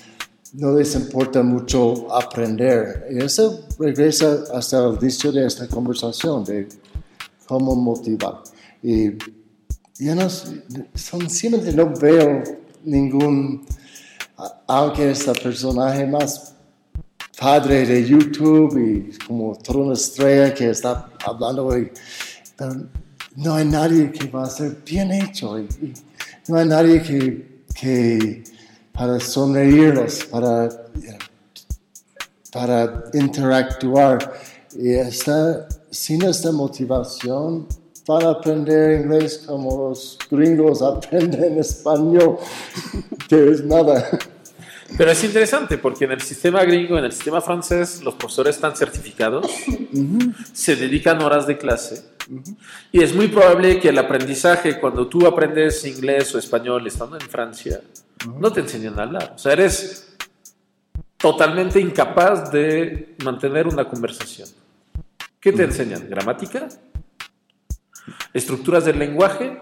[0.54, 3.08] no les importa mucho aprender.
[3.12, 6.68] Y eso regresa hasta el inicio de esta conversación, de
[7.46, 8.42] cómo motivar.
[8.82, 9.12] Y
[10.00, 10.28] ya no,
[10.96, 12.42] sencillamente no veo
[12.84, 13.66] ningún,
[14.68, 16.56] aunque es el personaje más
[17.40, 21.92] padre de YouTube y como toda una estrella que está hablando, y-
[22.58, 22.88] pero
[23.44, 25.58] no hay nadie que va a ser bien hecho.
[25.60, 25.94] y- y
[26.52, 28.44] no hay nadie que, que
[28.92, 30.68] para sonreírlos, para,
[32.52, 34.34] para interactuar.
[34.78, 37.68] Y esta, sin esta motivación,
[38.08, 42.38] van a aprender inglés como los gringos aprenden español,
[43.30, 44.08] que es nada.
[44.98, 48.76] Pero es interesante porque en el sistema gringo, en el sistema francés, los profesores están
[48.76, 49.46] certificados,
[50.52, 52.02] se dedican horas de clase
[52.92, 57.28] y es muy probable que el aprendizaje, cuando tú aprendes inglés o español estando en
[57.28, 57.82] Francia,
[58.40, 59.34] no te enseñan a hablar.
[59.36, 60.16] O sea, eres
[61.18, 64.50] totalmente incapaz de mantener una conversación.
[65.40, 66.10] ¿Qué te enseñan?
[66.10, 66.68] ¿Gramática?
[68.34, 69.62] ¿Estructuras del lenguaje?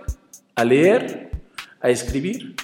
[0.56, 1.32] ¿A leer?
[1.82, 2.56] ¿A escribir?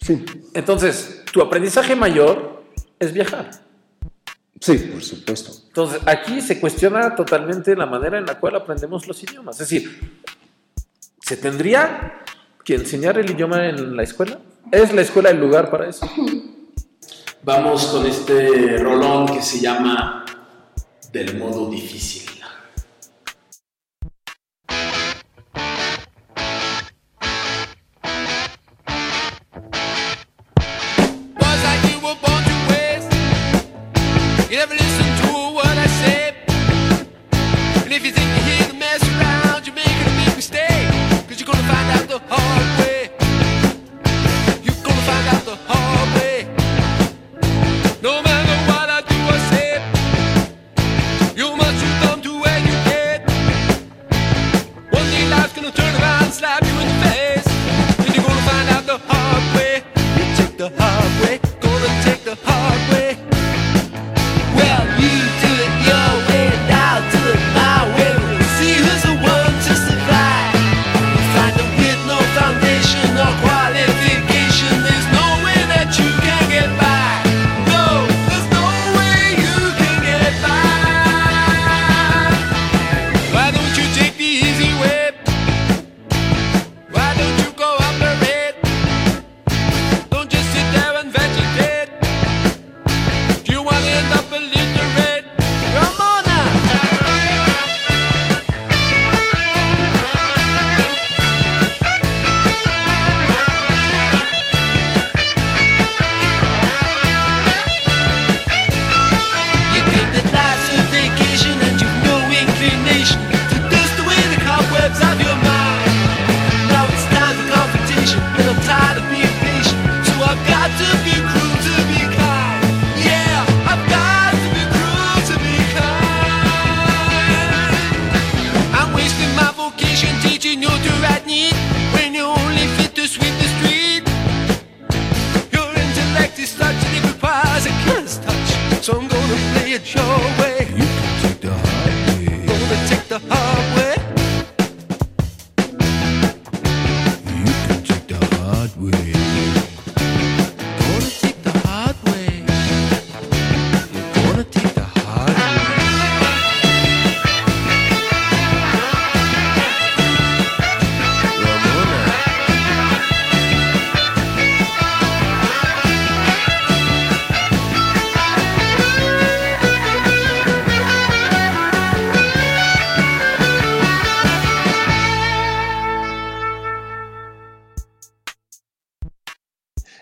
[0.00, 0.24] Sí,
[0.54, 2.64] Entonces, tu aprendizaje mayor
[2.98, 3.50] es viajar.
[4.60, 5.52] Sí, por supuesto.
[5.68, 9.60] Entonces, aquí se cuestiona totalmente la manera en la cual aprendemos los idiomas.
[9.60, 10.22] Es decir,
[11.20, 12.22] ¿se tendría
[12.64, 14.38] que enseñar el idioma en la escuela?
[14.72, 16.10] ¿Es la escuela el lugar para eso?
[17.44, 20.24] Vamos con este rolón que se llama
[21.12, 22.35] Del modo difícil.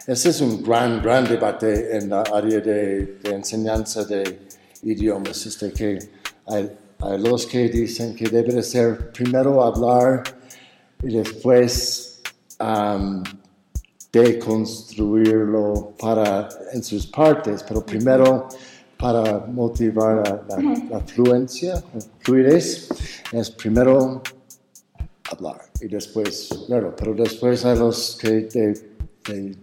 [0.06, 4.40] Ese es un gran, gran debate en la área de, de enseñanza de
[4.82, 5.46] idiomas.
[5.46, 5.98] Este que
[6.46, 10.22] hay, hay los que dicen que debe de ser primero hablar
[11.02, 12.20] y después
[12.58, 13.22] am,
[14.12, 18.48] deconstruirlo para, en sus partes, pero primero
[18.98, 20.16] para motivar
[20.48, 22.88] la, la- la fluencia, la fluidez,
[23.32, 24.22] es primero
[25.30, 28.80] hablar y después verlo, pero después a los que de,
[29.28, 29.56] de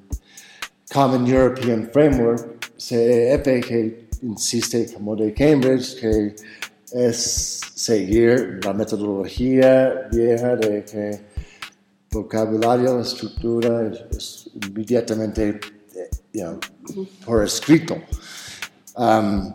[0.92, 6.36] Common European Framework, CEF, que insiste como de Cambridge, que
[6.92, 11.22] es seguir la metodología vieja de que
[12.12, 15.62] vocabulario, estructura es, inmediatamente
[15.96, 17.96] eh, you know, por escrito.
[18.98, 19.54] Um,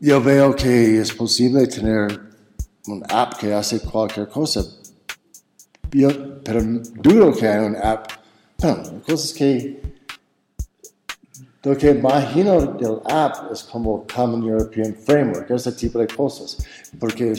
[0.00, 2.20] yo veo que es posible tener
[2.88, 4.64] un app que hace cualquier cosa,
[5.92, 6.08] yo,
[6.42, 8.17] pero dudo que haya un app.
[8.60, 9.80] Bueno, la cosa es que
[11.62, 16.58] lo que imagino del app es como Common European Framework, ese tipo de cosas,
[16.98, 17.34] porque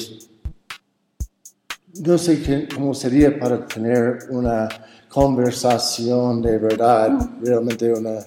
[2.05, 4.69] no sé cómo sería para tener una
[5.09, 7.11] conversación de verdad,
[7.41, 8.19] realmente una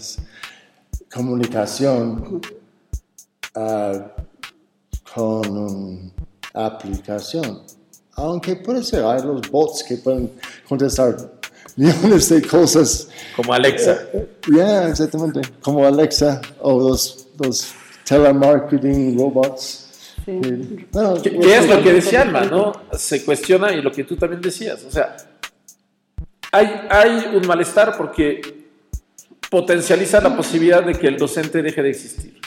[1.10, 2.42] comunicación
[3.54, 4.06] ah,
[5.14, 6.12] con una
[6.52, 7.62] aplicación.
[8.16, 10.30] Aunque puede ser, hay los bots que pueden
[10.68, 11.40] contestar
[11.76, 13.08] millones de cosas.
[13.36, 14.08] Como Alexa.
[14.50, 15.40] Ya, exactamente.
[15.60, 19.78] Como Alexa o los, los telemarketing robots.
[20.24, 20.40] Sí.
[21.22, 22.72] ¿Qué, qué es lo que decía Alma, no?
[22.92, 24.84] Se cuestiona y lo que tú también decías.
[24.84, 25.16] O sea,
[26.52, 28.62] hay, hay un malestar porque
[29.52, 32.40] potencializa la posibilidad de que el docente deje de existir.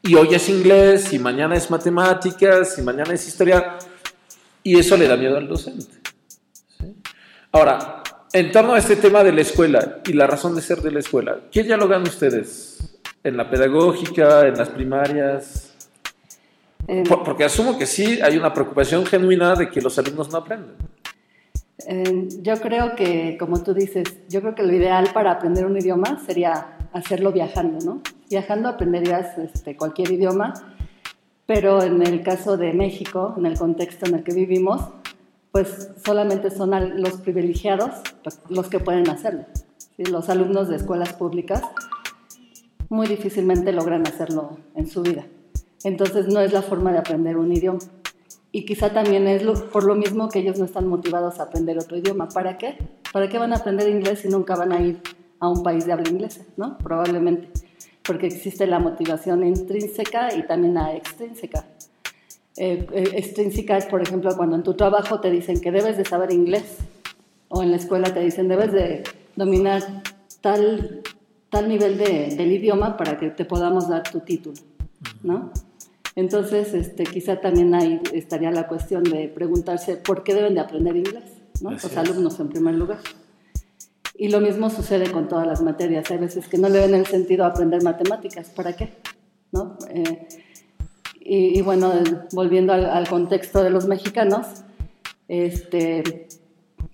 [0.00, 3.78] Y hoy es inglés, y mañana es matemáticas, y mañana es historia,
[4.62, 5.92] y eso le da miedo al docente.
[6.78, 6.94] ¿sí?
[7.50, 8.03] Ahora,
[8.34, 10.98] en torno a este tema de la escuela y la razón de ser de la
[10.98, 15.74] escuela, ¿qué dialogan ustedes en la pedagógica, en las primarias?
[16.86, 20.38] Eh, Por- Porque asumo que sí hay una preocupación genuina de que los alumnos no
[20.38, 20.74] aprenden.
[21.86, 25.76] Eh, yo creo que, como tú dices, yo creo que lo ideal para aprender un
[25.76, 28.00] idioma sería hacerlo viajando, ¿no?
[28.30, 30.54] Viajando aprenderías este, cualquier idioma,
[31.46, 34.80] pero en el caso de México, en el contexto en el que vivimos,
[35.54, 37.92] pues solamente son los privilegiados
[38.24, 39.44] pues, los que pueden hacerlo.
[39.96, 40.02] ¿sí?
[40.04, 41.62] Los alumnos de escuelas públicas
[42.88, 45.24] muy difícilmente logran hacerlo en su vida.
[45.84, 47.78] Entonces no es la forma de aprender un idioma.
[48.50, 51.78] Y quizá también es lo- por lo mismo que ellos no están motivados a aprender
[51.78, 52.28] otro idioma.
[52.28, 52.76] ¿Para qué?
[53.12, 55.00] ¿Para qué van a aprender inglés si nunca van a ir
[55.38, 56.42] a un país de habla inglesa?
[56.56, 56.76] ¿no?
[56.78, 57.48] Probablemente.
[58.02, 61.64] Porque existe la motivación intrínseca y también la extrínseca.
[62.56, 66.04] Eh, eh, extrínseca es, por ejemplo, cuando en tu trabajo te dicen que debes de
[66.04, 66.76] saber inglés
[67.48, 69.02] o en la escuela te dicen debes de
[69.36, 69.82] dominar
[70.40, 71.02] tal,
[71.50, 74.56] tal nivel de- del idioma para que te podamos dar tu título,
[75.22, 75.50] ¿no?
[76.16, 80.94] Entonces, este, quizá también ahí estaría la cuestión de preguntarse por qué deben de aprender
[80.96, 81.24] inglés,
[81.60, 81.70] ¿no?
[81.70, 81.98] Así Los es.
[81.98, 82.98] alumnos en primer lugar.
[84.16, 86.08] Y lo mismo sucede con todas las materias.
[86.12, 88.48] Hay veces que no le ven el sentido a aprender matemáticas.
[88.50, 88.90] ¿Para qué?
[89.50, 89.76] ¿No?
[89.90, 90.28] Eh,
[91.24, 91.92] y, y bueno,
[92.32, 94.46] volviendo al, al contexto de los mexicanos,
[95.28, 96.28] este,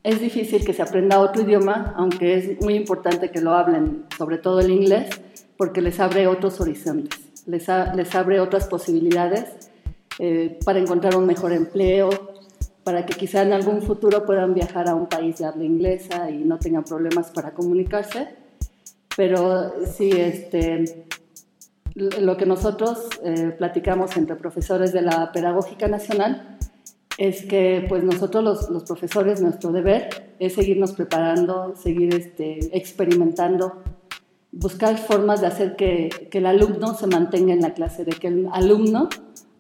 [0.03, 4.39] es difícil que se aprenda otro idioma, aunque es muy importante que lo hablen, sobre
[4.39, 5.11] todo el inglés,
[5.57, 9.71] porque les abre otros horizontes, les, a- les abre otras posibilidades
[10.19, 12.09] eh, para encontrar un mejor empleo,
[12.85, 16.39] para que quizá en algún futuro puedan viajar a un país de habla inglesa y
[16.39, 18.29] no tengan problemas para comunicarse.
[19.17, 21.05] Pero sí, este,
[22.01, 26.57] lo que nosotros eh, platicamos entre profesores de la Pedagógica Nacional
[27.19, 33.83] es que pues nosotros los, los profesores nuestro deber es seguirnos preparando, seguir este, experimentando,
[34.53, 38.29] buscar formas de hacer que, que el alumno se mantenga en la clase, de que
[38.29, 39.11] el alumno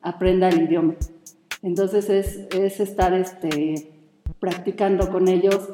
[0.00, 0.94] aprenda el idioma.
[1.62, 3.92] Entonces es, es estar este,
[4.38, 5.68] practicando con ellos,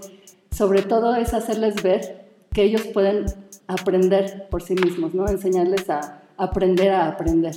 [0.51, 3.27] sobre todo es hacerles ver que ellos pueden
[3.69, 5.29] aprender por sí mismos, ¿no?
[5.29, 7.55] enseñarles a aprender a aprender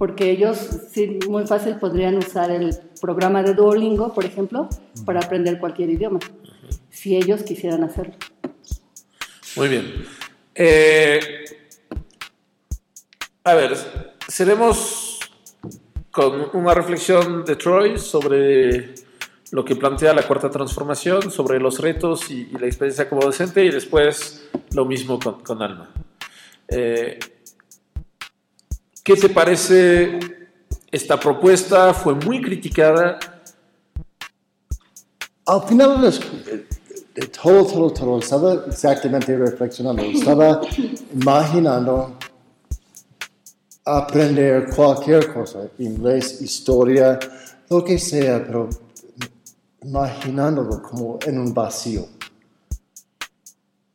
[0.00, 0.56] porque ellos
[0.90, 4.66] sí, muy fácil podrían usar el programa de Duolingo, por ejemplo,
[5.04, 6.18] para aprender cualquier idioma,
[6.88, 8.14] si ellos quisieran hacerlo.
[9.56, 10.06] Muy bien.
[10.54, 11.20] Eh,
[13.44, 13.76] a ver,
[14.26, 15.20] seremos
[16.10, 18.94] con una reflexión de Troy sobre
[19.50, 23.62] lo que plantea la cuarta transformación, sobre los retos y, y la experiencia como docente,
[23.66, 25.90] y después lo mismo con, con Alma.
[26.68, 27.18] Eh,
[29.02, 30.18] ¿Qué te parece
[30.90, 31.94] esta propuesta?
[31.94, 33.18] Fue muy criticada.
[35.46, 36.02] Al final,
[37.14, 40.60] de todo, todo, todo, estaba exactamente reflexionando, estaba
[41.12, 42.16] imaginando
[43.84, 47.18] aprender cualquier cosa, inglés, historia,
[47.68, 48.68] lo que sea, pero
[49.82, 52.06] imaginándolo como en un vacío.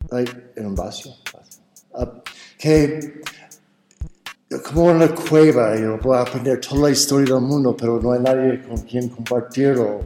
[0.10, 0.30] Right?
[0.56, 1.14] En un vacío.
[1.94, 2.12] Ah,
[2.58, 3.22] que
[4.62, 8.20] como una cueva, yo voy a aprender toda la historia del mundo, pero no hay
[8.22, 10.02] nadie con quien compartirlo.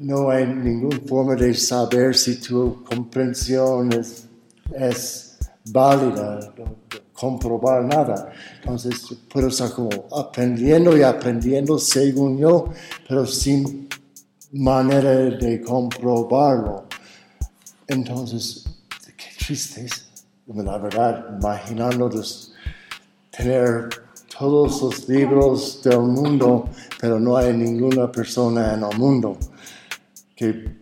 [0.00, 4.24] No hay ninguna forma de saber si tu comprensión es,
[4.74, 5.36] es
[5.70, 6.80] válida, no-
[7.12, 8.32] comprobar nada.
[8.60, 8.94] Entonces
[9.30, 12.72] puedo estar como aprendiendo y aprendiendo según yo,
[13.06, 13.86] pero sin
[14.52, 16.86] manera de comprobarlo.
[17.86, 18.64] Entonces,
[19.18, 20.06] qué triste es,
[20.46, 22.49] la verdad, imaginando des-
[23.40, 23.88] tener
[24.38, 26.68] todos los libros del mundo,
[27.00, 29.38] pero no hay ninguna persona en el mundo.
[30.36, 30.78] Que,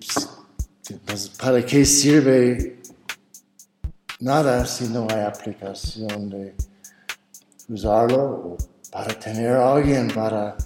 [1.04, 2.80] pues, ¿Para qué sirve
[4.20, 6.54] nada si no hay aplicación de
[7.68, 8.56] usarlo
[8.90, 10.56] para tener a alguien para,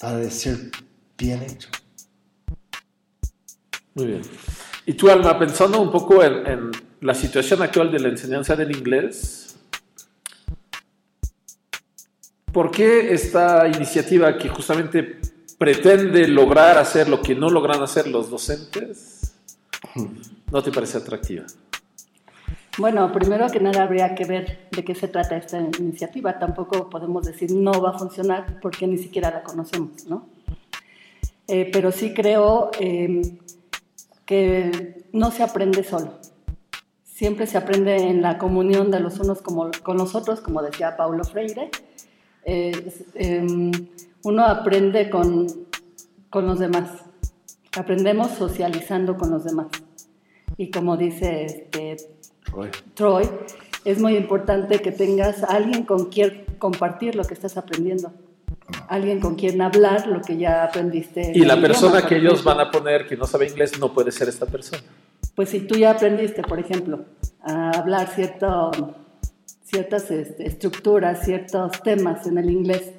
[0.00, 0.70] para decir
[1.16, 1.68] bien hecho?
[3.94, 4.22] Muy bien.
[4.86, 9.41] Y tú, Alma, pensando un poco en la situación actual de la enseñanza del inglés,
[12.52, 15.20] ¿por qué esta iniciativa que justamente
[15.58, 19.34] pretende lograr hacer lo que no logran hacer los docentes,
[20.50, 21.44] no te parece atractiva?
[22.78, 26.38] Bueno, primero que nada habría que ver de qué se trata esta iniciativa.
[26.38, 30.26] Tampoco podemos decir no va a funcionar porque ni siquiera la conocemos, ¿no?
[31.48, 33.38] Eh, pero sí creo eh,
[34.24, 36.18] que no se aprende solo.
[37.04, 40.96] Siempre se aprende en la comunión de los unos como, con los otros, como decía
[40.96, 41.70] Paulo Freire.
[42.44, 43.70] Eh, eh,
[44.24, 45.46] uno aprende con,
[46.30, 46.90] con los demás.
[47.76, 49.68] Aprendemos socializando con los demás.
[50.56, 51.96] Y como dice este,
[52.94, 53.28] Troy,
[53.84, 58.12] es muy importante que tengas a alguien con quien compartir lo que estás aprendiendo.
[58.88, 61.30] Alguien con quien hablar lo que ya aprendiste.
[61.30, 64.12] en Y la persona que ellos van a poner que no sabe inglés no puede
[64.12, 64.82] ser esta persona.
[65.34, 67.04] Pues si tú ya aprendiste, por ejemplo,
[67.42, 68.70] a hablar cierto,
[69.72, 72.92] ciertas este, estructuras, ciertos temas en el inglés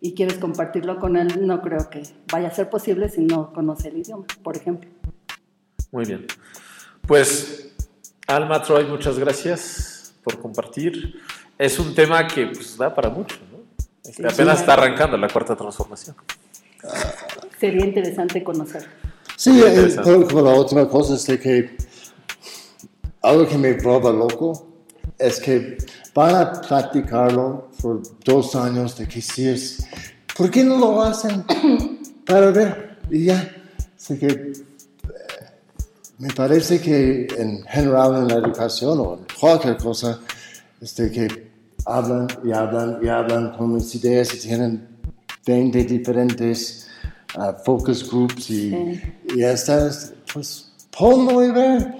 [0.00, 3.88] y quieres compartirlo con él, no creo que vaya a ser posible si no conoce
[3.88, 4.90] el idioma, por ejemplo.
[5.90, 6.26] Muy bien.
[7.06, 7.72] Pues,
[8.26, 11.14] Alma, Troy, muchas gracias por compartir.
[11.56, 13.58] Es un tema que pues, da para mucho, ¿no?
[14.04, 14.60] Este, Sí, apenas sí.
[14.60, 16.14] está arrancando la cuarta transformación.
[17.58, 18.86] Sería interesante conocer.
[19.34, 19.96] Sí, Muy eh,
[20.28, 21.76] como la última cosa es de que
[23.22, 24.68] algo que me vuelve loco
[25.18, 25.78] es que
[26.18, 29.86] van a platicarlo por dos años de que sí es,
[30.36, 31.44] ¿por qué no lo hacen?
[32.26, 33.54] Para ver, y ya.
[33.96, 34.52] Así que eh,
[36.18, 40.18] me parece que en general en la educación o en cualquier cosa,
[40.80, 41.52] este, que
[41.86, 44.88] hablan y hablan y hablan con las ideas y tienen
[45.46, 46.88] 20 diferentes
[47.36, 49.00] ah, focus groups y, Sí.
[49.36, 51.94] y estas, pues ponlo y ver.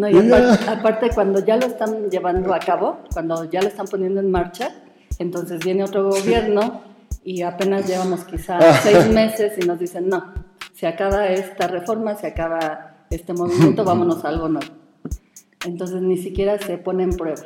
[0.00, 3.86] No, y aparte, aparte, cuando ya lo están llevando a cabo, cuando ya lo están
[3.86, 4.70] poniendo en marcha,
[5.18, 6.80] entonces viene otro gobierno
[7.22, 10.32] y apenas llevamos quizá seis meses y nos dicen, no,
[10.74, 14.72] se acaba esta reforma, se acaba este movimiento, vámonos a algo nuevo.
[15.66, 17.42] Entonces ni siquiera se pone en prueba.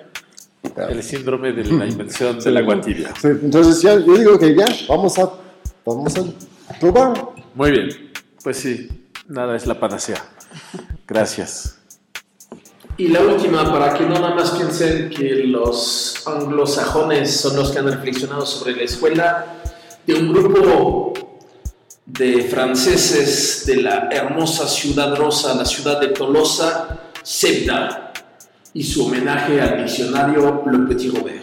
[0.77, 3.13] El síndrome de la invención del agua tibia.
[3.21, 5.29] Sí, Entonces ya, yo digo que ya, vamos a,
[5.85, 7.15] vamos a probar.
[7.57, 7.89] Muy bien.
[8.45, 8.89] Pues sí,
[9.27, 10.25] nada es la panacea.
[11.09, 11.84] Gracias.
[12.97, 17.81] Y la última, para que no nada más piensen que los anglosajones son los que
[17.81, 19.47] han reflexionado sobre la escuela,
[20.07, 21.13] de un grupo
[22.07, 28.13] de franceses de la hermosa ciudad rosa, la ciudad de Tolosa, Sebda,
[28.75, 31.43] y su homenaje al diccionario Le Petit Robert.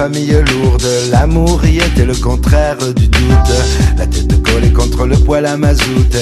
[0.00, 0.88] Famille lourde.
[1.12, 3.52] L'amour y était le contraire du doute.
[3.98, 6.14] La tête collée contre le poêle à mazout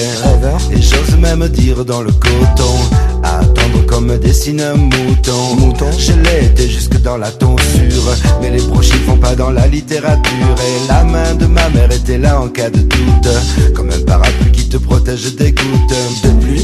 [0.73, 2.75] Et j'ose même dire dans le coton.
[3.23, 5.55] À attendre comme dessine un mouton.
[5.57, 5.85] Mouton?
[5.97, 8.17] Je l'ai été jusque dans la tonsure.
[8.41, 10.55] Mais les brochis font pas dans la littérature.
[10.67, 13.29] Et la main de ma mère était là en cas de doute.
[13.73, 15.95] Comme un parapluie qui te protège des gouttes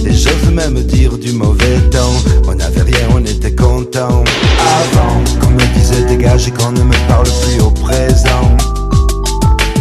[0.05, 2.13] les j'ose même dire du mauvais temps.
[2.47, 4.23] On avait rien, on était content
[4.59, 8.55] Avant qu'on me disait dégage et qu'on ne me parle plus au présent.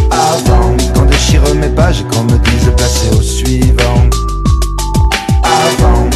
[0.09, 4.09] Avant qu'on déchire mes pages et qu'on me dise passer au suivant.
[5.43, 6.09] Avant.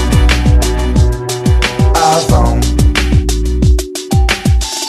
[1.94, 2.60] Avant.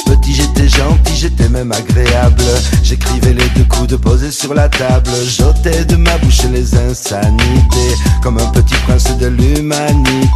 [0.06, 2.42] Petit j'étais gentil, j'étais même agréable.
[2.82, 7.94] J'écrivais les deux coups coude posé sur la table, j'ôtais de ma bouche les insanités,
[8.22, 10.30] comme un petit prince de l'humanité.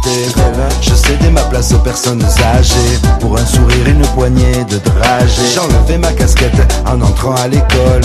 [0.81, 5.53] Je cédais ma place aux personnes âgées, pour un sourire, une poignée de dragées.
[5.53, 8.01] J'enlevais ma casquette en entrant à l'école,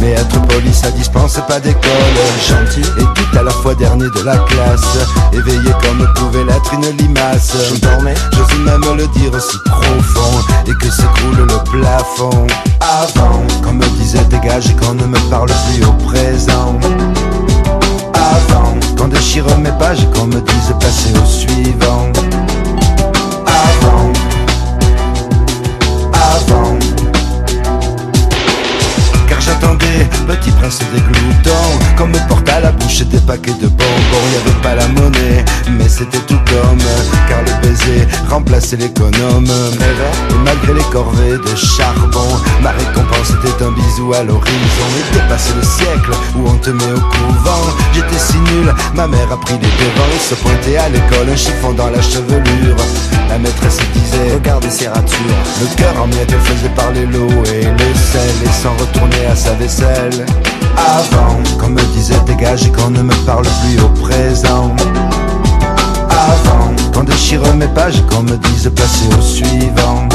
[0.00, 1.82] mais être poli ça dispense pas d'école.
[2.48, 4.98] Gentil et tout à la fois dernier de la classe,
[5.32, 7.52] éveillé comme pouvait l'être une limace.
[7.72, 12.46] Je dormais, j'ose même le dire si profond, et que s'écroule le plafond.
[12.80, 16.78] Avant qu'on me disait dégage et ne me parle plus au présent.
[18.14, 22.12] Avant qu'on déchire mes pages qu'on me dise passer au suivant.
[29.52, 34.26] J'attendais, petit prince des gloutons, qu'on me porte à la bouche des paquets de bonbons.
[34.32, 36.78] Y avait pas la monnaie, mais c'était tout comme,
[37.28, 39.44] car le baiser remplaçait l'économe.
[39.44, 44.88] Et malgré les corvées de charbon, ma récompense était un bisou à l'horizon.
[44.98, 49.30] Et dépassé le siècle où on te met au couvent, j'étais si nul, ma mère
[49.32, 52.76] a pris les devants se pointait à l'école, un chiffon dans la chevelure.
[53.28, 55.42] La maîtresse disait, regardez ces ratures.
[55.60, 61.36] Le cœur en miettes, faisait parler l'eau et le sel, et s'en retourner à Avant
[61.58, 64.74] qu'on me disait dégage et qu'on ne me parle plus au présent.
[66.10, 70.08] Avant qu'on déchire mes pages et qu'on me dise passer au suivant.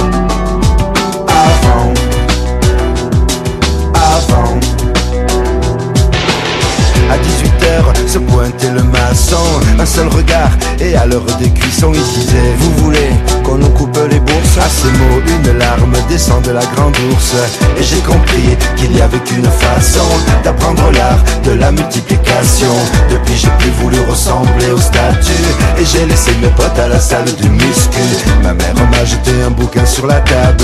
[7.10, 9.38] À 18h se pointait le maçon.
[9.80, 10.50] Un seul regard
[10.80, 13.10] et à l'heure des cuissons il disait Vous voulez
[13.44, 14.58] qu'on nous coupe les bourses?
[14.58, 17.34] À ces mots une larme descend de la grande ours.
[17.80, 20.06] Et j'ai compris qu'il n'y avait qu'une façon
[20.44, 22.74] D'apprendre l'art de la multiplication.
[23.10, 25.48] Depuis j'ai plus voulu ressembler au statut.
[25.80, 28.02] Et j'ai laissé mes potes à la salle du muscu.
[28.44, 30.64] Ma mère m'a jeté un bouquin sur la table.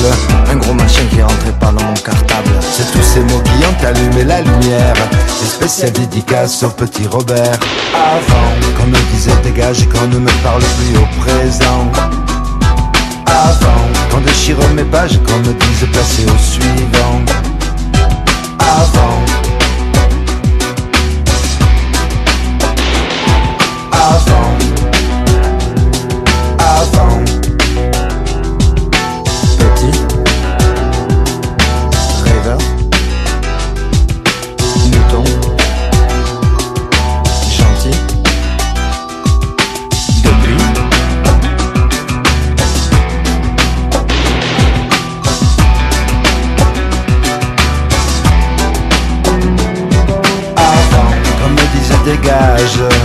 [0.52, 2.52] Un gros machin qui rentrait pas dans mon cartable.
[2.62, 4.96] C'est tous ces mots qui ont allumé la lumière.
[5.40, 5.92] C'est spécial
[6.34, 7.60] au petit Robert.
[7.94, 11.92] Avant qu'on me disait dégage et qu'on ne me parle plus au présent.
[13.28, 17.22] Avant qu'on déchire mes pages et qu'on me dise passer au suivant.
[18.58, 19.22] Avant
[52.34, 53.03] viaja